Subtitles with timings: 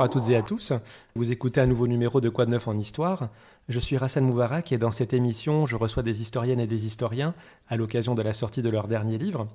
[0.00, 0.72] Bonjour à toutes et à tous.
[1.14, 3.28] Vous écoutez un nouveau numéro de Quoi de neuf en histoire?
[3.68, 7.34] Je suis Rassan Moubarak et dans cette émission, je reçois des historiennes et des historiens
[7.68, 9.46] à l'occasion de la sortie de leur dernier livre.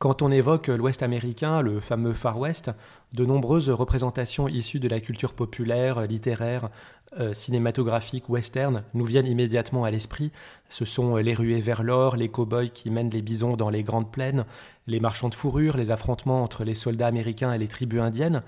[0.00, 2.72] Quand on évoque l'Ouest américain, le fameux Far West,
[3.12, 6.70] de nombreuses représentations issues de la culture populaire, littéraire,
[7.20, 10.32] euh, cinématographique, western nous viennent immédiatement à l'esprit.
[10.68, 14.10] Ce sont les ruées vers l'or, les cow-boys qui mènent les bisons dans les grandes
[14.10, 14.44] plaines,
[14.88, 18.42] les marchands de fourrure, les affrontements entre les soldats américains et les tribus indiennes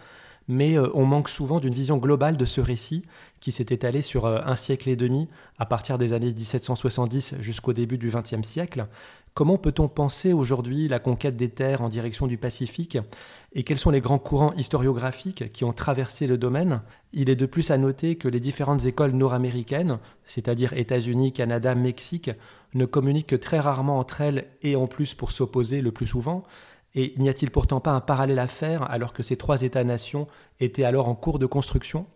[0.48, 3.05] mais euh, on manque souvent d'une vision globale de ce récit
[3.41, 5.28] qui s'est étalé sur euh, un siècle et demi,
[5.59, 8.86] à partir des années 1770 jusqu'au début du XXe siècle.
[9.34, 12.96] Comment peut-on penser aujourd'hui la conquête des terres en direction du Pacifique
[13.52, 16.80] et quels sont les grands courants historiographiques qui ont traversé le domaine?
[17.12, 22.31] Il est de plus à noter que les différentes écoles nord-américaines, c'est-à-dire États-Unis, Canada, Mexique,
[22.72, 26.42] ne communiquent que très rarement entre elles et en plus pour s'opposer le plus souvent.
[26.97, 30.27] Et n'y a-t-il pourtant pas un parallèle à faire alors que ces trois États-nations
[30.61, 32.06] étaient alors en cours de construction?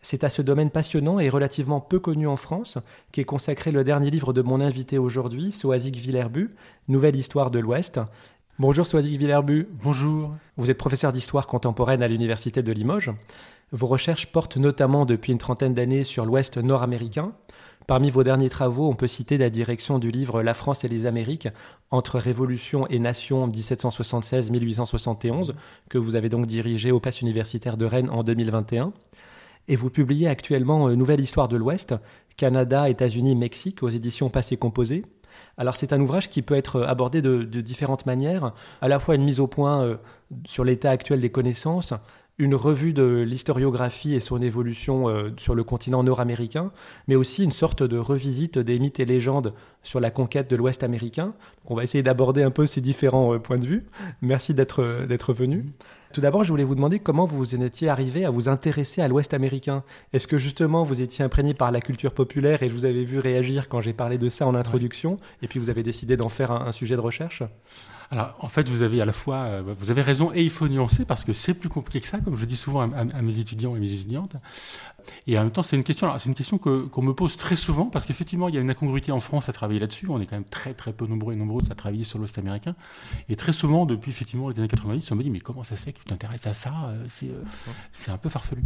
[0.00, 2.78] C'est à ce domaine passionnant et relativement peu connu en France
[3.12, 6.50] qu'est consacré le dernier livre de mon invité aujourd'hui, Soazic Villerbu,
[6.88, 8.00] Nouvelle histoire de l'Ouest.
[8.58, 9.68] Bonjour Soazic Villerbu.
[9.82, 10.34] Bonjour.
[10.56, 13.12] Vous êtes professeur d'histoire contemporaine à l'Université de Limoges.
[13.72, 17.32] Vos recherches portent notamment depuis une trentaine d'années sur l'Ouest nord-américain.
[17.86, 21.06] Parmi vos derniers travaux, on peut citer la direction du livre La France et les
[21.06, 21.48] Amériques
[21.90, 25.54] entre Révolution et Nation 1776-1871,
[25.88, 28.92] que vous avez donc dirigé au Pass universitaire de Rennes en 2021.
[29.68, 31.94] Et vous publiez actuellement euh, Nouvelle histoire de l'Ouest,
[32.36, 35.06] Canada, États-Unis, Mexique aux éditions Passé Composé.
[35.56, 39.14] Alors c'est un ouvrage qui peut être abordé de, de, différentes manières, à la fois
[39.14, 39.96] une mise au point euh,
[40.44, 41.94] sur l'état actuel des connaissances,
[42.38, 46.72] une revue de l'historiographie et son évolution euh, sur le continent nord-américain,
[47.06, 49.52] mais aussi une sorte de revisite des mythes et légendes
[49.82, 51.34] sur la conquête de l'Ouest américain.
[51.66, 53.84] on va essayer d'aborder un peu ces différents euh, points de vue.
[54.22, 55.66] Merci d'être euh, venu.
[56.12, 59.08] Tout d'abord, je voulais vous demander comment vous en étiez arrivé à vous intéresser à
[59.08, 59.82] l'Ouest américain.
[60.12, 63.18] Est-ce que justement vous étiez imprégné par la culture populaire et je vous avais vu
[63.18, 66.50] réagir quand j'ai parlé de ça en introduction, et puis vous avez décidé d'en faire
[66.50, 67.42] un, un sujet de recherche?
[68.12, 70.68] Alors, en fait, vous avez à la fois, euh, vous avez raison et il faut
[70.68, 73.38] nuancer parce que c'est plus compliqué que ça, comme je dis souvent à, à mes
[73.38, 74.36] étudiants et mes étudiantes.
[75.26, 77.86] Et en même temps, c'est une question, c'est une question qu'on me pose très souvent
[77.86, 80.06] parce qu'effectivement, il y a une incongruité en France à travailler là-dessus.
[80.08, 82.74] On est quand même très très peu nombreux et nombreuses à travailler sur l'Ouest américain.
[83.28, 85.82] Et très souvent, depuis effectivement les années 90, on me dit mais comment ça se
[85.82, 87.42] fait que tu t'intéresses à ça euh, euh,
[87.92, 88.62] C'est un peu farfelu.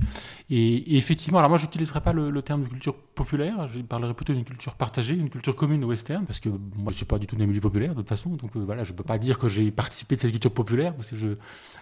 [0.50, 3.66] Et, effectivement, alors moi, j'utiliserai pas le, terme de culture populaire.
[3.68, 7.06] Je parlerai plutôt d'une culture partagée, une culture commune western, parce que moi, je suis
[7.06, 8.30] pas du tout d'un milieu populaire de toute façon.
[8.30, 11.08] Donc euh, voilà, je peux pas dire que j'ai participé de cette culture populaire parce
[11.08, 11.28] que je,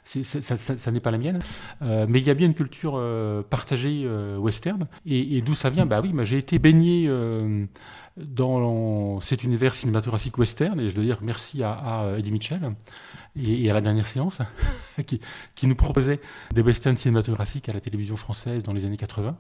[0.05, 1.39] ça, ça, n'est pas la mienne.
[1.81, 3.01] mais il y a bien une culture
[3.51, 4.09] partagée
[4.45, 4.87] western.
[5.07, 5.87] Et, d'où ça vient?
[5.87, 7.67] Bah oui, j'ai été baigné euh,
[8.17, 12.75] dans cet univers cinématographique western, et je dois dire merci à, Eddie Mitchell
[13.37, 14.39] et, à la dernière séance,
[15.07, 15.21] qui,
[15.55, 16.21] qui, nous proposait
[16.53, 19.37] des westerns cinématographiques à la télévision française dans les années 80,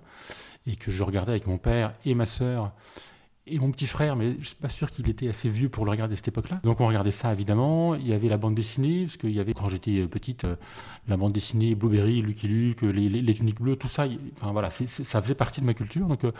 [0.66, 2.72] et que je regardais avec mon père et ma sœur
[3.46, 5.84] et mon petit frère, mais je ne suis pas sûr qu'il était assez vieux pour
[5.84, 6.60] le regarder à cette époque-là.
[6.64, 7.94] Donc on regardait ça évidemment.
[7.94, 10.56] Il y avait la bande dessinée, parce qu'il y avait quand j'étais euh, petite, euh,
[11.08, 14.06] la bande dessinée Blueberry, Lucky Luke, les, les, tuniques bleues, tout ça.
[14.36, 16.06] Enfin voilà, ça faisait partie de ma culture.
[16.06, 16.32] Donc euh,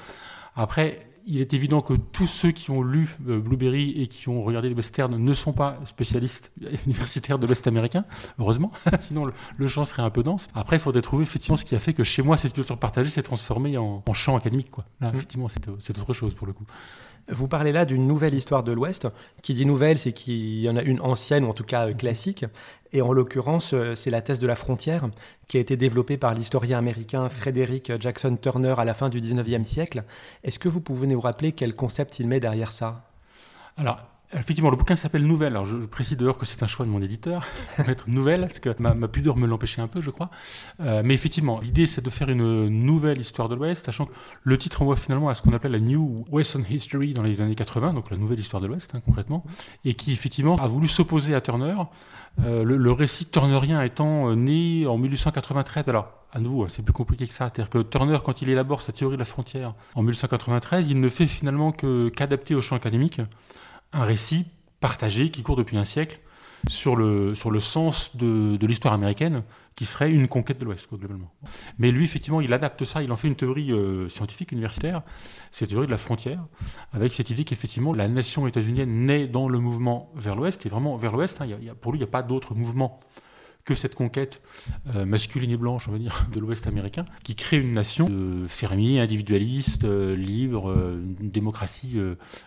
[0.57, 4.43] après, il est évident que tous ceux qui ont lu euh, Blueberry et qui ont
[4.43, 6.53] regardé les westerns ne sont pas spécialistes
[6.87, 8.05] universitaires de l'Ouest américain,
[8.39, 8.71] heureusement,
[9.01, 9.25] sinon
[9.59, 10.49] le, champ serait un peu dense.
[10.55, 13.11] Après, il faudrait trouver effectivement ce qui a fait que chez moi, cette culture partagée
[13.11, 14.71] s'est transformée en, champ académique.
[14.71, 14.85] Quoi.
[15.01, 15.15] Là, mmh.
[15.15, 16.65] effectivement, c'est autre chose pour le coup.
[17.29, 19.09] Vous parlez là d'une nouvelle histoire de l'Ouest.
[19.43, 21.95] Qui dit nouvelle, c'est qu'il y en a une ancienne, ou en tout cas euh,
[21.95, 22.45] classique.
[22.93, 25.09] Et en l'occurrence, euh, c'est la thèse de la frontière,
[25.49, 29.65] qui a été développée par l'historien américain Frederick Jackson Turner à la fin du 19e
[29.65, 30.05] siècle.
[30.43, 33.09] Est-ce que vous pouvez nous rappeler quel concept il met derrière ça?
[34.37, 35.53] Effectivement, le bouquin s'appelle Nouvelle.
[35.53, 37.47] Alors, je, précise d'ailleurs que c'est un choix de mon éditeur,
[37.87, 40.31] mettre Nouvelle, parce que ma, pudeur me l'empêchait un peu, je crois.
[40.81, 44.13] Euh, mais effectivement, l'idée, c'est de faire une nouvelle histoire de l'Ouest, sachant que
[44.43, 47.55] le titre renvoie finalement à ce qu'on appelle la New Western History dans les années
[47.55, 49.45] 80, donc la nouvelle histoire de l'Ouest, hein, concrètement,
[49.85, 51.75] et qui, effectivement, a voulu s'opposer à Turner.
[52.43, 55.89] Euh, le, récit turnerien étant euh, né en 1893.
[55.89, 57.45] Alors, à nouveau, hein, c'est plus compliqué que ça.
[57.45, 61.09] C'est-à-dire que Turner, quand il élabore sa théorie de la frontière en 1893, il ne
[61.09, 63.21] fait finalement qu'adapter au champ académique
[63.95, 64.47] un récit
[64.81, 66.21] partagé qui court depuis un siècle
[66.69, 69.43] sur le, sens de, l'histoire américaine,
[69.77, 71.33] qui serait une conquête de l'Ouest, globalement.
[71.79, 75.03] Mais lui, effectivement, il adapte ça, il en fait une théorie euh, scientifique universitaire,
[75.51, 76.45] cette théorie de la frontière,
[76.93, 80.97] avec cette idée qu'effectivement, la nation états-unienne naît dans le mouvement vers l'Ouest, et vraiment
[80.97, 81.47] vers l'Ouest, hein,
[81.81, 83.01] pour lui, il n'y a pas d'autre mouvement
[83.65, 84.43] que cette conquête
[84.95, 88.47] euh, masculine et blanche, on va dire, de l'Ouest américain, qui crée une nation de
[88.47, 91.99] fermiers, individualistes, euh, libres, euh, une démocratie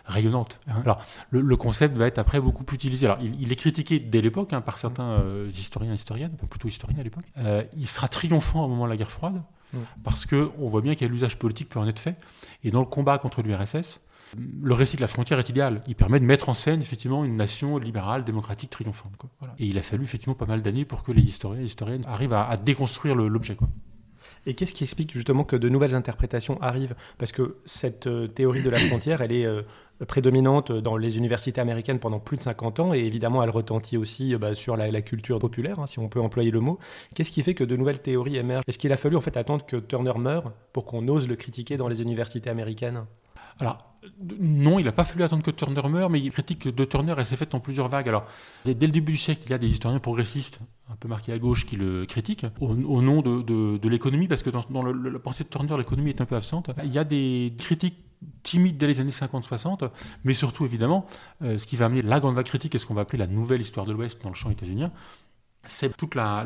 [0.04, 0.60] rayonnante.
[0.68, 0.82] Hein.
[0.84, 3.06] Alors, le, concept va être après beaucoup plus utilisé.
[3.06, 7.00] Alors, il, est critiqué dès l'époque hein, par certains historiens et historiennes, enfin plutôt historiens
[7.00, 7.24] à l'époque.
[7.76, 9.42] il sera triomphant au moment de la guerre froide.
[10.02, 12.16] Parce qu'on voit bien a l'usage politique peut en être fait.
[12.64, 14.00] Et dans le combat contre l'URSS,
[14.36, 15.80] le récit de la frontière est idéal.
[15.86, 19.12] Il permet de mettre en scène effectivement une nation libérale, démocratique, triomphante.
[19.58, 22.04] Et il a fallu effectivement pas mal d'années pour que les historiens et les historiennes
[22.06, 23.56] arrivent à, déconstruire l'objet.
[24.46, 26.94] Et qu'est-ce qui explique justement que de nouvelles interprétations arrivent?
[27.18, 29.62] Parce que cette euh, théorie de la frontière, elle est euh,
[30.06, 34.34] prédominante dans les universités américaines pendant plus de 50 ans, et évidemment elle retentit aussi
[34.34, 36.78] euh, bah, sur la, culture populaire, hein, si on peut employer le mot.
[37.14, 38.64] Qu'est-ce qui fait que de nouvelles théories émergent?
[38.66, 42.00] Est-ce qu'il a fallu attendre que Turner meure pour qu'on ose le critiquer dans les
[42.00, 43.04] universités américaines?
[43.60, 43.88] Alors,
[44.40, 47.26] non, il n'a pas fallu attendre que Turner meure, mais il critique de Turner, elle
[47.26, 48.08] s'est faite en plusieurs vagues.
[48.08, 48.24] Alors,
[48.64, 50.60] dès, le début du siècle, il y a des historiens progressistes,
[50.90, 54.82] un peu marqués à gauche, qui le critiquent, au, nom de, l'économie, parce que dans,
[54.82, 56.70] la pensée de Turner, l'économie est un peu absente.
[56.84, 57.98] Il y a des critiques
[58.42, 59.90] timides dès les années 50-60,
[60.24, 61.06] mais surtout, évidemment,
[61.42, 63.28] euh, ce qui va amener la grande vague critique et ce qu'on va appeler la
[63.28, 64.90] nouvelle histoire de l'Ouest dans le champ états-unien,
[65.64, 66.44] c'est toute la,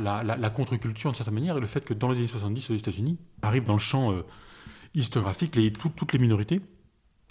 [0.55, 3.65] contre-culture, d'une certaine manière, et le fait que dans les années 70, aux États-Unis, arrivent
[3.65, 4.25] dans le champ euh,
[4.95, 6.61] historiographique toutes les minorités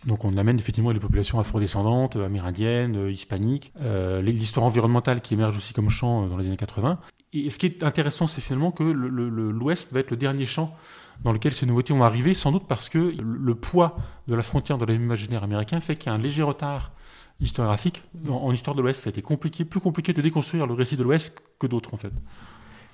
[0.05, 5.57] donc on amène effectivement les populations afrodescendantes, amérindiennes, euh, hispaniques, euh, l'histoire environnementale qui émerge
[5.57, 6.99] aussi comme champ euh, dans les années 80.
[7.33, 10.75] Et ce qui est intéressant, c'est finalement que l'Ouest va être le dernier champ
[11.23, 13.95] dans lequel ces nouveautés vont arriver, sans doute parce que le poids
[14.27, 16.91] de la frontière dans l'imaginaire américain fait qu'il y a un léger retard
[17.39, 18.03] historiographique.
[18.27, 20.97] En, en histoire de l'Ouest, ça a été compliqué, plus compliqué de déconstruire le récit
[20.97, 22.11] de l'Ouest que d'autres en fait.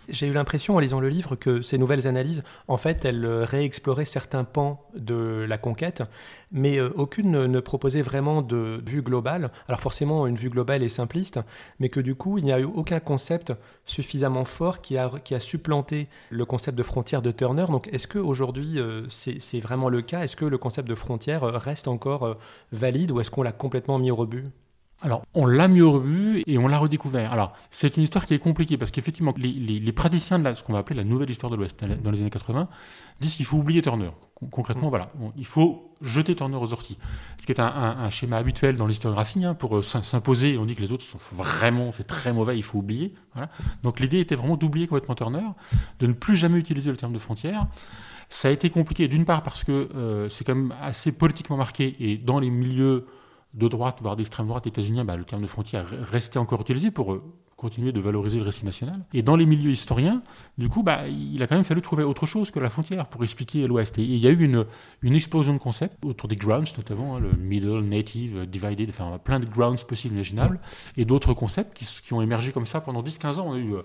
[0.10, 4.06] J'ai eu l'impression en lisant le livre que ces nouvelles analyses, en fait, elles réexploraient
[4.06, 6.04] certains pans de la conquête,
[6.52, 9.52] mais euh, aucune ne proposait vraiment de vue globale.
[9.68, 11.40] Alors forcément, une vue globale est simpliste,
[11.80, 13.54] mais que du coup, il n'y a eu aucun concept
[13.86, 17.66] suffisamment fort qui a, qui a supplanté le concept de frontière de Turner.
[17.68, 20.24] Donc est-ce qu'aujourd'hui, euh, c'est vraiment le cas?
[20.24, 22.34] Est-ce que le concept de frontière reste encore euh,
[22.72, 24.46] valide ou est-ce qu'on l'a complètement mis au rebut?
[25.04, 27.32] Alors, on l'a mis au rebut et on l'a redécouvert.
[27.32, 30.80] Alors, c'est une histoire qui est compliquée parce qu'effectivement, les, praticiens de ce qu'on va
[30.80, 32.68] appeler la nouvelle histoire de l'Ouest dans les années 80
[33.20, 34.10] disent qu'il faut oublier Turner.
[34.52, 34.90] Concrètement, mm.
[34.90, 36.98] voilà, il faut jeter Turner aux orties.
[37.40, 40.58] Ce qui est un, schéma habituel dans l'historiographie hein, pour euh, s'imposer.
[40.58, 43.14] On dit que les autres sont vraiment, c'est très mauvais, il faut oublier.
[43.84, 45.46] Donc, l'idée était vraiment d'oublier complètement Turner,
[46.00, 47.68] de ne plus jamais utiliser le terme de frontière.
[48.30, 51.96] Ça a été compliqué d'une part parce que euh, c'est quand même assez politiquement marqué
[52.00, 53.06] et dans les milieux
[53.54, 57.14] de droite, voire d'extrême droite états-unienne, bah, le terme de frontière restait encore utilisé pour
[57.14, 57.24] euh,
[57.56, 58.96] continuer de valoriser le récit national.
[59.14, 60.22] Et dans les milieux historiens,
[60.58, 63.24] du coup, bah, il a quand même fallu trouver autre chose que la frontière pour
[63.24, 63.98] expliquer l'Ouest.
[63.98, 67.32] Et il y a eu une, explosion de concepts autour des grounds, notamment hein, le
[67.32, 70.60] middle, native, divided, enfin plein de grounds possibles, imaginables,
[70.96, 73.48] et d'autres concepts qui, qui, ont émergé comme ça pendant 10-15 ans.
[73.48, 73.82] On a eu euh,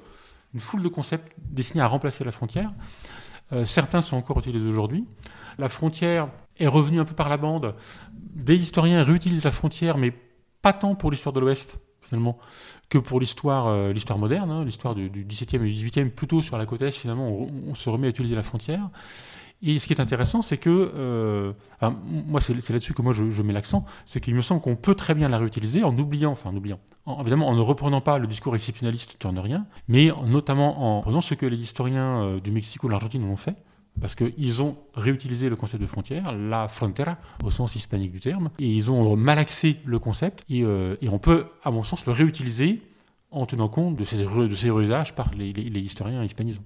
[0.52, 2.70] une foule de concepts destinés à remplacer la frontière.
[3.52, 5.06] Euh, certains sont encore utilisés aujourd'hui.
[5.58, 6.28] La frontière
[6.62, 7.74] est revenue un peu par la bande
[8.34, 10.12] des historiens réutilisent la frontière, mais
[10.62, 12.38] pas tant pour l'histoire de l'Ouest, finalement,
[12.88, 16.58] que pour l'histoire euh, l'histoire moderne, hein, l'histoire du, XVIIe et du XVIIIe, plutôt sur
[16.58, 18.88] la côte Est, finalement, on, se remet à utiliser la frontière.
[19.64, 21.52] Et ce qui est intéressant, c'est que, euh,
[22.26, 25.14] moi c'est là-dessus que moi je, mets l'accent, c'est qu'il me semble qu'on peut très
[25.14, 26.80] bien la réutiliser en oubliant, enfin en oubliant,
[27.20, 31.46] évidemment en ne reprenant pas le discours exceptionnaliste turnerien, mais notamment en prenant ce que
[31.46, 33.54] les historiens euh, du Mexique ou de l'Argentine ont fait,
[34.00, 38.50] parce qu'ils ont réutilisé le concept de frontière, la frontera, au sens hispanique du terme,
[38.58, 42.82] et ils ont malaxé le concept, et, euh, on peut, à mon sens, le réutiliser
[43.30, 46.64] en tenant compte de ces, de usages par les, les historiens hispanisants.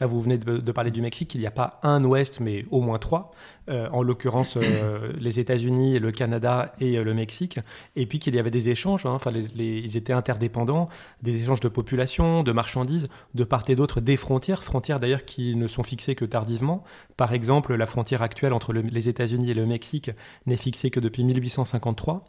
[0.00, 1.34] Là, vous venez de, parler du Mexique.
[1.34, 3.30] Il n'y a pas un Ouest, mais au moins trois.
[3.68, 7.58] Euh, en l'occurrence, euh, les États-Unis, le Canada et euh, le Mexique.
[7.96, 9.06] Et puis qu'il y avait des échanges.
[9.06, 9.12] Hein.
[9.12, 10.88] enfin, ils étaient interdépendants,
[11.22, 14.62] des échanges de population, de marchandises, de part et d'autre des frontières.
[14.62, 16.84] Frontières d'ailleurs qui ne sont fixées que tardivement.
[17.16, 20.10] Par exemple, la frontière actuelle entre les États-Unis et le Mexique
[20.44, 22.24] n'est fixée que depuis 1853.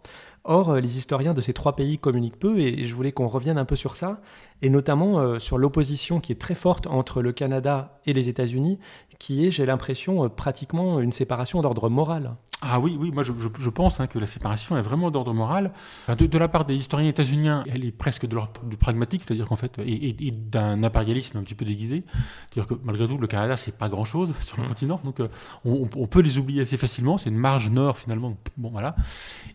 [0.46, 3.66] Or, les historiens de ces trois pays communiquent peu et je voulais qu'on revienne un
[3.66, 4.22] peu sur ça,
[4.62, 7.57] et notamment sur l'opposition qui est très forte entre le Canada
[8.06, 8.80] et les États-Unis,
[9.20, 12.36] qui est, j'ai l'impression, euh, pratiquement une séparation d'ordre moral.
[12.62, 15.72] Ah oui, oui, moi je, pense hein, que la séparation est vraiment d'ordre moral.
[16.08, 19.56] De, la part des historiens états-uniens, elle est presque de l'ordre du pragmatique, c'est-à-dire qu'en
[19.56, 22.04] fait, et, d'un impérialisme un petit peu déguisé.
[22.50, 24.68] C'est-à-dire que malgré tout, le Canada, c'est pas grand-chose sur le mmh.
[24.68, 25.28] continent, donc euh,
[25.66, 27.18] on, peut les oublier assez facilement.
[27.18, 28.36] C'est une marge nord finalement.
[28.58, 28.96] Bon voilà.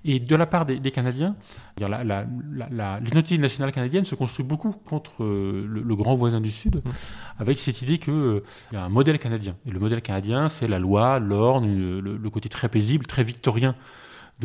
[0.04, 1.35] Et de la part des, Canadiens,
[1.80, 6.76] la, la, l'identité nationale canadienne se construit beaucoup contre euh, le, grand voisin du Sud,
[6.76, 6.90] mmh.
[7.38, 9.57] avec cette idée qu'il y a un modèle canadien.
[9.67, 13.75] Et le modèle canadien, c'est la loi, l'ordre, le, côté très paisible, très victorien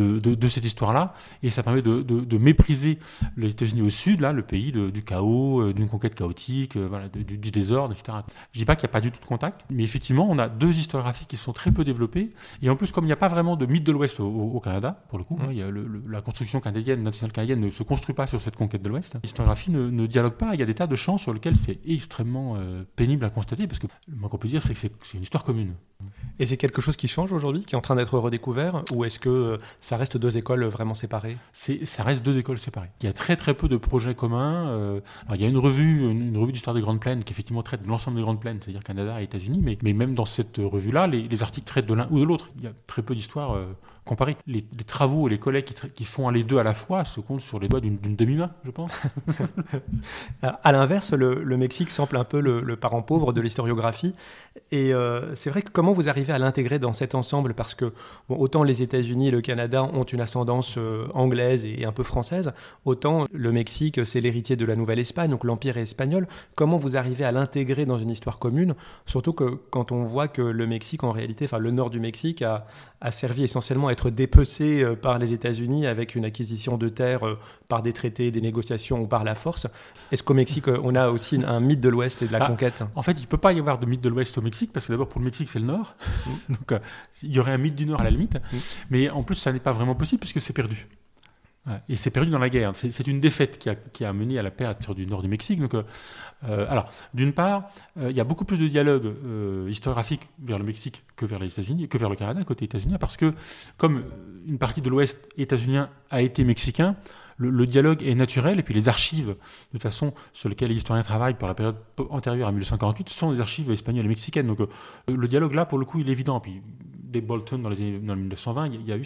[0.02, 1.14] de, cette histoire-là,
[1.44, 3.00] et ça permet de, mépriser
[3.36, 7.10] les États-Unis au sud, là, le pays du chaos, euh, d'une conquête chaotique, euh, voilà,
[7.10, 8.20] du, désordre, etc.
[8.54, 10.48] Je dis pas qu'il n'y a pas du tout de contact, mais effectivement, on a
[10.50, 12.30] deux historiographies qui sont très peu développées,
[12.62, 15.04] et en plus, comme il n'y a pas vraiment de mythe de l'Ouest au, Canada,
[15.10, 15.70] pour le coup, hein, il y a
[16.10, 19.18] la construction canadienne, nationale canadienne, ne se construit pas sur cette conquête de l'Ouest.
[19.24, 20.54] L'historiographie ne, ne, dialogue pas.
[20.54, 23.68] Il y a des tas de champs sur lesquels c'est extrêmement euh, pénible à constater,
[23.68, 25.74] parce que le moins qu'on peut dire, c'est que c'est une histoire commune.
[26.40, 29.20] Et c'est quelque chose qui change aujourd'hui, qui est en train d'être redécouvert, ou est-ce
[29.20, 32.90] que ça reste deux écoles vraiment séparées Ça reste deux écoles séparées.
[33.00, 34.68] Il y a très très peu de projets communs.
[34.68, 35.00] Euh,
[35.34, 37.88] il y a une revue, une, revue d'histoire des Grandes Plaines qui effectivement traite de
[37.88, 41.42] l'ensemble des Grandes Plaines, c'est-à-dire Canada et États-Unis, mais, mais, même dans cette revue-là, les,
[41.42, 42.50] articles traitent de l'un ou de l'autre.
[42.58, 43.66] Il y a très peu d'histoires euh,
[44.08, 44.38] comparées.
[44.48, 47.60] Les, travaux et les collègues qui, font les deux à la fois se comptent sur
[47.60, 49.04] les doigts d'une demi-main, je pense.
[50.42, 54.16] à l'inverse, le, Mexique semble un peu le, parent pauvre de l'historiographie.
[54.72, 54.92] Et
[55.34, 57.54] c'est vrai que comment vous arrivez à l'intégrer dans cet ensemble?
[57.54, 57.94] Parce que
[58.30, 62.52] autant les États-Unis et le Canada ont une ascendance euh, anglaise et un peu française,
[62.86, 66.28] autant le Mexique, c'est l'héritier de la Nouvelle-Espagne, donc l'Empire espagnol.
[66.56, 68.76] Comment vous arrivez à l'intégrer dans une histoire commune?
[69.06, 72.42] Surtout que quand on voit que le Mexique, en réalité, enfin le nord du Mexique,
[72.42, 72.66] a,
[73.02, 77.26] a servi essentiellement à être dépecé euh, par les États-Unis avec une acquisition de terres
[77.26, 79.66] euh, par des traités, des négociations ou par la force.
[80.12, 82.84] Est-ce qu'au Mexique, on a aussi un mythe de l'Ouest et de la ah, conquête
[82.96, 84.86] En fait, il ne peut pas y avoir de mythe de l'Ouest au Mexique, parce
[84.86, 85.96] que d'abord, pour le Mexique, c'est le Nord.
[86.50, 86.80] Donc, euh,
[87.24, 88.36] il y aurait un mythe du Nord à la limite.
[88.36, 88.58] Mm.
[88.92, 90.88] Mais en plus, ça n'est pas vraiment possible puisque c'est perdu.
[91.90, 92.72] Et c'est perdu dans la guerre.
[92.76, 95.60] C'est une défaite qui a, qui mené à la perte du nord du Mexique.
[95.60, 95.84] Donc, euh,
[96.48, 97.70] euh, alors, d'une part,
[98.00, 99.14] il y a beaucoup plus de dialogue
[99.68, 103.18] historiographique vers le Mexique que vers les États-Unis, que vers le Canada, côté États-Unis, parce
[103.18, 103.34] que
[103.78, 104.04] comme
[104.48, 106.96] une partie de l'Ouest états-unien a été mexicain,
[107.38, 109.36] le, dialogue est naturel, et puis les archives,
[109.74, 111.78] de façon, sur lesquelles les historiens travaillent pour la période
[112.10, 114.48] antérieure à 1848, sont des archives espagnoles et mexicaines.
[114.48, 114.60] Donc
[115.08, 116.40] le dialogue là, pour le coup, il est évident.
[116.40, 116.62] Puis
[117.08, 119.06] des Bolton dans les années 1920, il y, a eu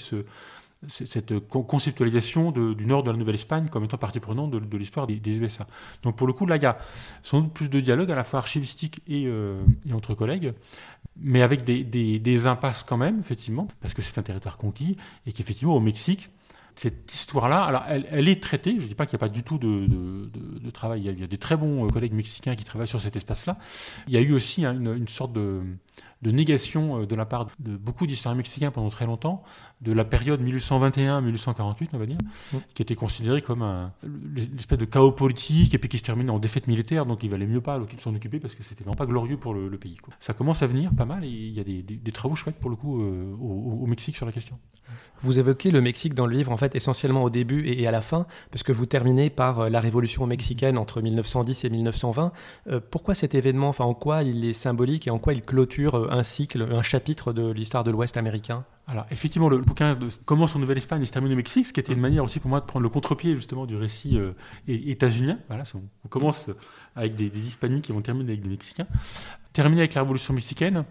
[0.88, 5.68] cette conceptualisation du nord de la Nouvelle-Espagne comme étant partie prenante de, l'histoire des, USA.
[6.04, 6.78] Donc pour le coup, là, il y a
[7.22, 9.62] sans doute plus de dialogue à la fois archivistique et, euh,
[9.94, 10.54] entre collègues,
[11.18, 14.98] mais avec des, impasses quand même, effectivement, parce que c'est un territoire conquis
[15.28, 16.30] et qu'effectivement, au Mexique,
[16.76, 19.44] cette histoire-là, alors elle, est traitée, je ne dis pas qu'il n'y a pas du
[19.44, 23.02] tout de, travail, il y, a, des très bons euh, collègues mexicains qui travaillent sur
[23.02, 23.58] cet espace-là.
[24.08, 25.62] Il y a eu aussi hein, une, sorte de,
[26.24, 29.44] négation euh, de la part de beaucoup d'historiens mexicains pendant très longtemps,
[29.82, 32.18] de la période 1821-1848, on va dire,
[32.54, 32.58] mmh.
[32.74, 33.92] qui était considérée comme un,
[34.58, 37.48] espèce de chaos politique et puis qui se terminait en défaite militaire, donc il valait
[37.48, 39.98] mieux pas s'en occuper parce que c'était vraiment pas glorieux pour le, pays.
[40.20, 42.76] Ça commence à venir pas mal et il y a des, travaux chouettes pour le
[42.76, 44.58] coup euh, au Mexique sur la question.
[45.20, 48.02] Vous évoquez le Mexique dans le livre, en fait, essentiellement au début et à la
[48.02, 52.32] fin, parce que vous terminez par euh, la révolution mexicaine entre 1910 et 1920.
[52.68, 53.70] Euh, pourquoi cet événement?
[53.70, 57.34] Enfin, en quoi il est symbolique et en quoi il clôture un cycle, un chapitre
[57.34, 58.66] de l'histoire de l'Ouest américain?
[58.88, 61.94] Alors, effectivement, le, bouquin commence en Nouvelle-Espagne et se termine au Mexique, ce qui était
[61.94, 64.20] une manière aussi pour moi de prendre le contre-pied justement du récit
[64.68, 65.38] états-unien.
[65.48, 66.50] Voilà, on, commence
[66.96, 68.88] avec des, des, hispaniques qui vont terminer avec des Mexicains.
[69.54, 70.84] Terminer avec la Révolution mexicaine.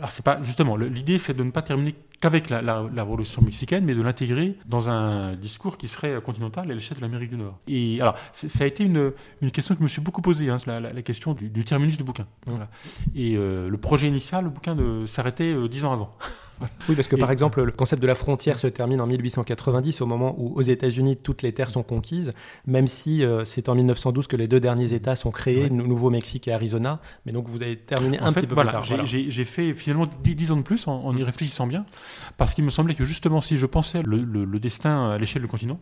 [0.00, 3.94] Alors, c'est pas justement l'idée, c'est de ne pas terminer qu'avec la, révolution mexicaine, mais
[3.94, 7.58] de l'intégrer dans un discours qui serait continental à l'échelle de l'Amérique du Nord.
[7.66, 10.56] Et alors, ça a été une, une, question que je me suis beaucoup posée, hein,
[10.66, 12.26] la, question du, terminus du bouquin.
[12.46, 12.68] Voilà.
[13.14, 16.16] Et euh, le projet initial, le bouquin s'arrêtait euh, dix ans avant.
[16.88, 20.06] Oui, parce que par exemple, le concept de la frontière se termine en 1890, au
[20.06, 22.32] moment où aux États-Unis toutes les terres sont conquises,
[22.66, 26.52] même si euh, c'est en 1912 que les deux derniers États sont créés, Nouveau-Mexique et
[26.52, 27.00] Arizona.
[27.26, 28.84] Mais donc vous avez terminé un petit peu plus tard.
[28.84, 31.84] J'ai fait finalement 10, ans de plus en, y réfléchissant bien,
[32.36, 35.78] parce qu'il me semblait que justement, si je pensais le, destin à l'échelle du continent,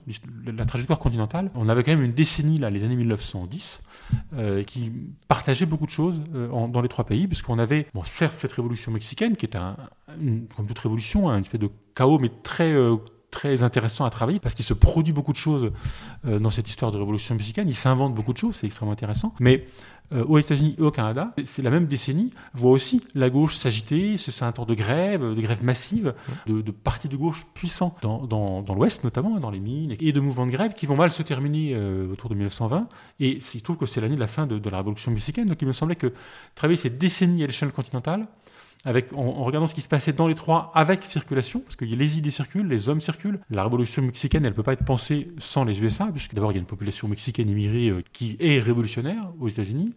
[0.47, 3.81] la trajectoire continentale, on avait quand même une décennie, là, les années 1910,
[4.35, 4.93] euh, qui
[5.27, 8.93] partageait beaucoup de choses euh, dans les trois pays, puisqu'on avait, bon, certes, cette révolution
[8.93, 9.77] mexicaine, qui est un,
[10.21, 12.97] une, toute révolution, hein, une espèce de chaos, mais très, euh,
[13.31, 15.71] très intéressant à travailler parce qu'il se produit beaucoup de choses
[16.27, 17.69] euh, dans cette histoire de révolution mexicaine.
[17.69, 19.35] Il s'invente beaucoup de choses, c'est extrêmement intéressant.
[19.41, 19.67] Mais
[20.13, 24.17] euh, aux États-Unis et au Canada, c'est la même décennie, voit aussi la gauche s'agiter,
[24.17, 26.15] c'est un temps de grève, de grève massive,
[26.47, 30.47] de, partis de gauche puissants dans, dans, l'Ouest notamment, dans les mines, et de mouvements
[30.47, 31.77] de grève qui vont mal se terminer
[32.11, 32.89] autour de 1920.
[33.21, 35.49] Et il trouve que c'est l'année de la fin de, de, la révolution mexicaine.
[35.49, 36.13] Donc il me semblait que
[36.55, 38.27] travailler cette décennie à l'échelle continentale,
[38.87, 42.31] en, regardant ce qui se passait dans les trois avec circulation, parce que les idées
[42.31, 43.41] circulent, les hommes circulent.
[43.51, 46.55] La révolution mexicaine, elle ne peut pas être pensée sans les USA, puisque d'abord il
[46.55, 49.91] y a une population mexicaine immigrée euh, qui est révolutionnaire aux États-Unis.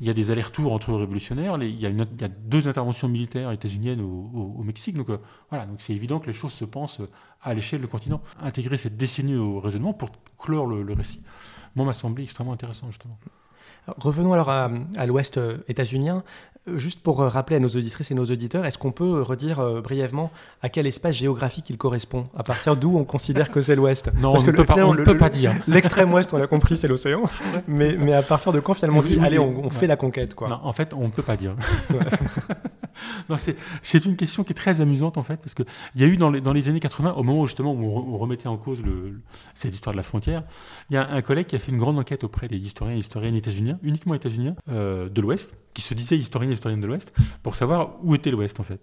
[0.00, 1.56] Il y a des allers-retours entre révolutionnaires.
[1.60, 4.96] il, y a deux interventions militaires états-uniennes au, Mexique.
[4.96, 5.18] Donc euh,
[5.50, 7.00] voilà, donc c'est évident que les choses se pensent
[7.42, 8.22] à l'échelle du continent.
[8.40, 11.22] Intégrer cette décennie au raisonnement pour clore le, le récit,
[11.76, 13.18] moi m'a semblé extrêmement intéressant justement.
[13.98, 14.70] Revenons alors à,
[15.06, 16.22] l'ouest états-unien.
[16.76, 20.30] Juste pour rappeler à nos auditrices et nos auditeurs, est-ce qu'on peut redire brièvement
[20.62, 24.12] à quel espace géographique il correspond À partir d'où on considère que c'est l'ouest?
[24.14, 24.56] Non, Parce on que ne
[25.04, 25.52] peut, pas, dire.
[25.66, 27.22] L'extrême ouest, on l'a compris, c'est l'océan.
[27.66, 30.48] Mais, mais à partir de quand finalement on dit, allez, on, fait la conquête quoi.
[30.48, 31.56] Non, en fait, on ne peut pas dire.
[33.82, 35.66] c'est une question qui est très amusante en fait, parce qu'il
[35.96, 38.18] y a eu dans les, dans les, années 80, au moment où justement où on,
[38.18, 39.20] remettait en cause le,
[39.54, 40.42] cette histoire de la frontière,
[40.90, 42.98] il y a un collègue qui a fait une grande enquête auprès des historiens et
[42.98, 47.12] historiennes états-uniens, uniquement états-uniens, euh, de l'Ouest, qui se disaient historiens et historiennes de l'Ouest,
[47.42, 48.80] pour savoir où était l'Ouest en fait.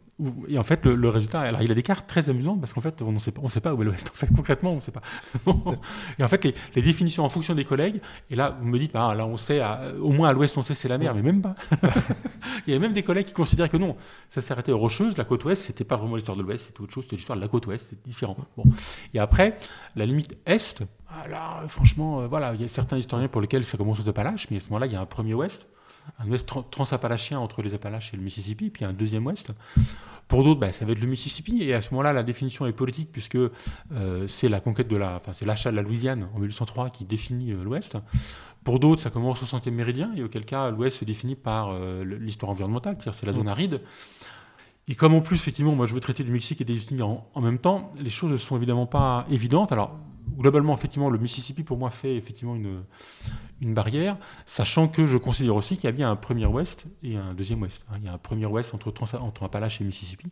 [0.48, 3.02] Et en fait, le, résultat, alors il a des cartes très amusantes parce qu'en fait,
[3.02, 4.10] on ne sait, pas, on sait pas où est l'Ouest.
[4.12, 5.02] En fait, concrètement, on ne sait pas.
[6.20, 6.44] et en fait,
[6.76, 9.62] les, définitions en fonction des collègues, et là, vous me dites, bah, là, on sait,
[10.02, 11.56] au moins à l'Ouest, on sait c'est la mer, mais même pas.
[12.68, 13.96] il y a même des collègues qui considèrent que non,
[14.28, 16.94] ça s'arrêtait aux Rocheuses, la côte Ouest, c'était pas vraiment l'histoire de l'Ouest, c'était autre
[16.94, 18.38] chose, c'était l'histoire de la côte Ouest, c'est différent.
[18.58, 18.64] Bon.
[19.14, 19.58] Et après,
[19.96, 23.66] la limite Est, ah, là, franchement, euh, voilà, il y a certains historiens pour lesquels
[23.66, 25.68] ça commence aux Appalaches, mais à ce moment-là, il y a un premier Ouest
[26.20, 29.52] un ouest transappalachien entre les Appalaches et le Mississippi, puis un deuxième ouest.
[30.28, 32.74] Pour d'autres, bah, ça va être le Mississippi, et à ce moment-là, la définition est
[32.74, 36.40] politique, puisque euh, c'est la conquête de la, enfin, c'est l'achat de la Louisiane en
[36.40, 37.98] 1803 qui définit euh, l'ouest.
[38.64, 42.04] Pour d'autres, ça commence au centième méridien, et auquel cas, l'ouest se définit par euh,
[42.04, 43.82] l'histoire environnementale, c'est-à-dire c'est la zone aride.
[44.88, 47.28] Et comme en plus, effectivement, moi je veux traiter du Mexique et des États-Unis en,
[47.34, 49.72] en, même temps, les choses ne sont évidemment pas évidentes.
[49.72, 50.00] Alors,
[50.38, 52.84] globalement, effectivement, le Mississippi, pour moi, fait effectivement une,
[53.62, 57.18] une barrière, sachant que je considère aussi qu'il y a bien un premier ouest et
[57.18, 57.86] un deuxième ouest.
[57.90, 57.96] Hein.
[58.00, 60.28] Il y a un premier ouest entre, entre Appalaches et Mississippi,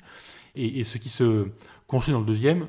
[0.56, 1.50] et, ce qui se
[1.86, 2.68] construit dans le deuxième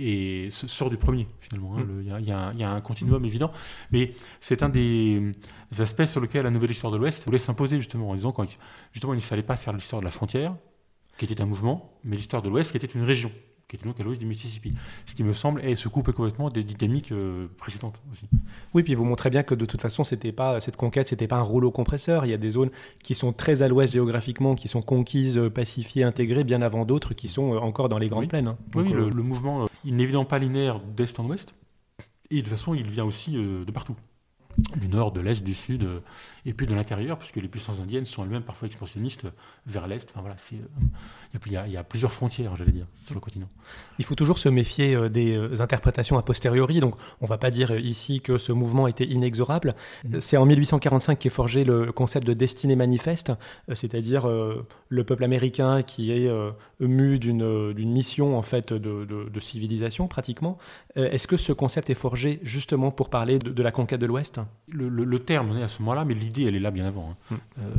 [0.00, 1.76] et sort du premier, finalement.
[1.76, 1.84] Hein.
[1.84, 2.18] Mm.
[2.20, 3.50] Il, y a, un, continuum évident,
[3.90, 5.32] mais c'est un des
[5.78, 8.48] aspects sur lesquels la nouvelle histoire de l'Ouest voulait s'imposer, justement, en disant qu'il
[8.92, 10.54] justement, il ne fallait pas faire l'histoire de la frontière,
[11.16, 13.32] qui était un mouvement, mais l'histoire de l'Ouest, qui était une région
[13.68, 14.72] qui était donc à l'ouest du Mississippi.
[15.04, 18.26] Ce qui me semble est se couper complètement des dynamiques euh, précédentes aussi.
[18.72, 21.36] Oui, puis vous montrez bien que de toute façon, c'était pas cette conquête, c'était pas
[21.36, 22.24] un rouleau compresseur.
[22.24, 22.70] Il y a des zones
[23.02, 27.12] qui sont très à l'ouest géographiquement, qui sont conquises, euh, pacifiées, intégrées, bien avant d'autres
[27.12, 28.48] qui sont euh, encore dans les grandes plaines.
[28.48, 28.56] Hein.
[28.74, 31.54] oui, le, le, mouvement, il n'est évidemment pas linéaire d'est en ouest,
[32.30, 33.96] et de toute façon, il vient aussi de partout
[34.76, 36.00] du nord, de l'est, du sud, euh,
[36.44, 39.26] et puis de l'intérieur, puisque les puissances indiennes sont elles-mêmes parfois expansionnistes
[39.66, 40.06] vers l'est.
[40.10, 43.48] Enfin voilà, c'est, euh, il, y a, plusieurs frontières, j'allais dire, sur le continent.
[43.98, 46.80] Il faut toujours se méfier euh, des interprétations a posteriori.
[46.80, 49.74] Donc, on ne va pas dire ici que ce mouvement était inexorable.
[50.04, 50.20] Mm.
[50.20, 53.32] C'est en 1845 qu'est forgé le concept de destinée manifeste,
[53.72, 56.30] c'est-à-dire le peuple américain qui est
[56.80, 60.58] mu d'une, mission en fait de, civilisation pratiquement.
[60.96, 64.40] Est-ce que ce concept est forgé justement pour parler de la conquête de l'Ouest?
[64.70, 67.10] Le, terme est à ce moment-là, mais l'idée, elle est là bien avant.
[67.10, 67.16] Hein.
[67.30, 67.36] Mm.
[67.58, 67.74] Euh,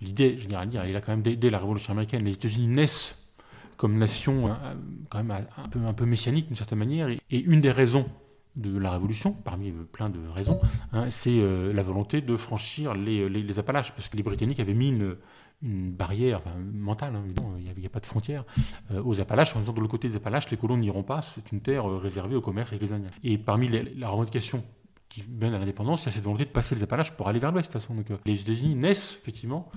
[0.00, 2.24] l'idée, je dirais, elle est là quand même dès, la Révolution américaine.
[2.24, 3.18] Les États-Unis naissent
[3.76, 4.74] comme nation euh,
[5.08, 7.08] quand même un peu, un peu messianique d'une certaine manière.
[7.08, 8.06] Et, une des raisons
[8.56, 10.60] de la Révolution, parmi euh, plein de raisons,
[10.92, 11.40] hein, c'est
[11.72, 15.16] la volonté de franchir les, Appalaches, parce que les Britanniques avaient mis une,
[15.62, 16.40] barrière
[16.74, 17.22] mentale, hein,
[17.58, 18.44] il n'y a, pas de frontières,
[19.04, 21.60] aux Appalaches, en disant de l'autre côté des Appalaches, les colons n'iront pas, c'est une
[21.60, 23.10] terre réservée au commerce avec les Indiens.
[23.22, 24.64] Et parmi la revendication
[25.12, 27.38] qui mène à l'indépendance, il y a cette volonté de passer les Appalaches pour aller
[27.38, 27.68] vers l'Ouest.
[27.68, 27.94] De toute façon.
[27.94, 29.68] Donc, euh, les États-Unis naissent effectivement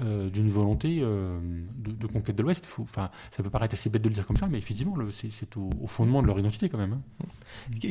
[0.00, 1.38] euh, d'une volonté euh,
[1.76, 2.66] de, conquête de l'Ouest.
[2.80, 5.86] Enfin, ça peut paraître assez bête de le dire comme ça, mais effectivement, c'est au,
[5.86, 6.98] fondement de leur identité quand même.
[7.22, 7.26] Hein.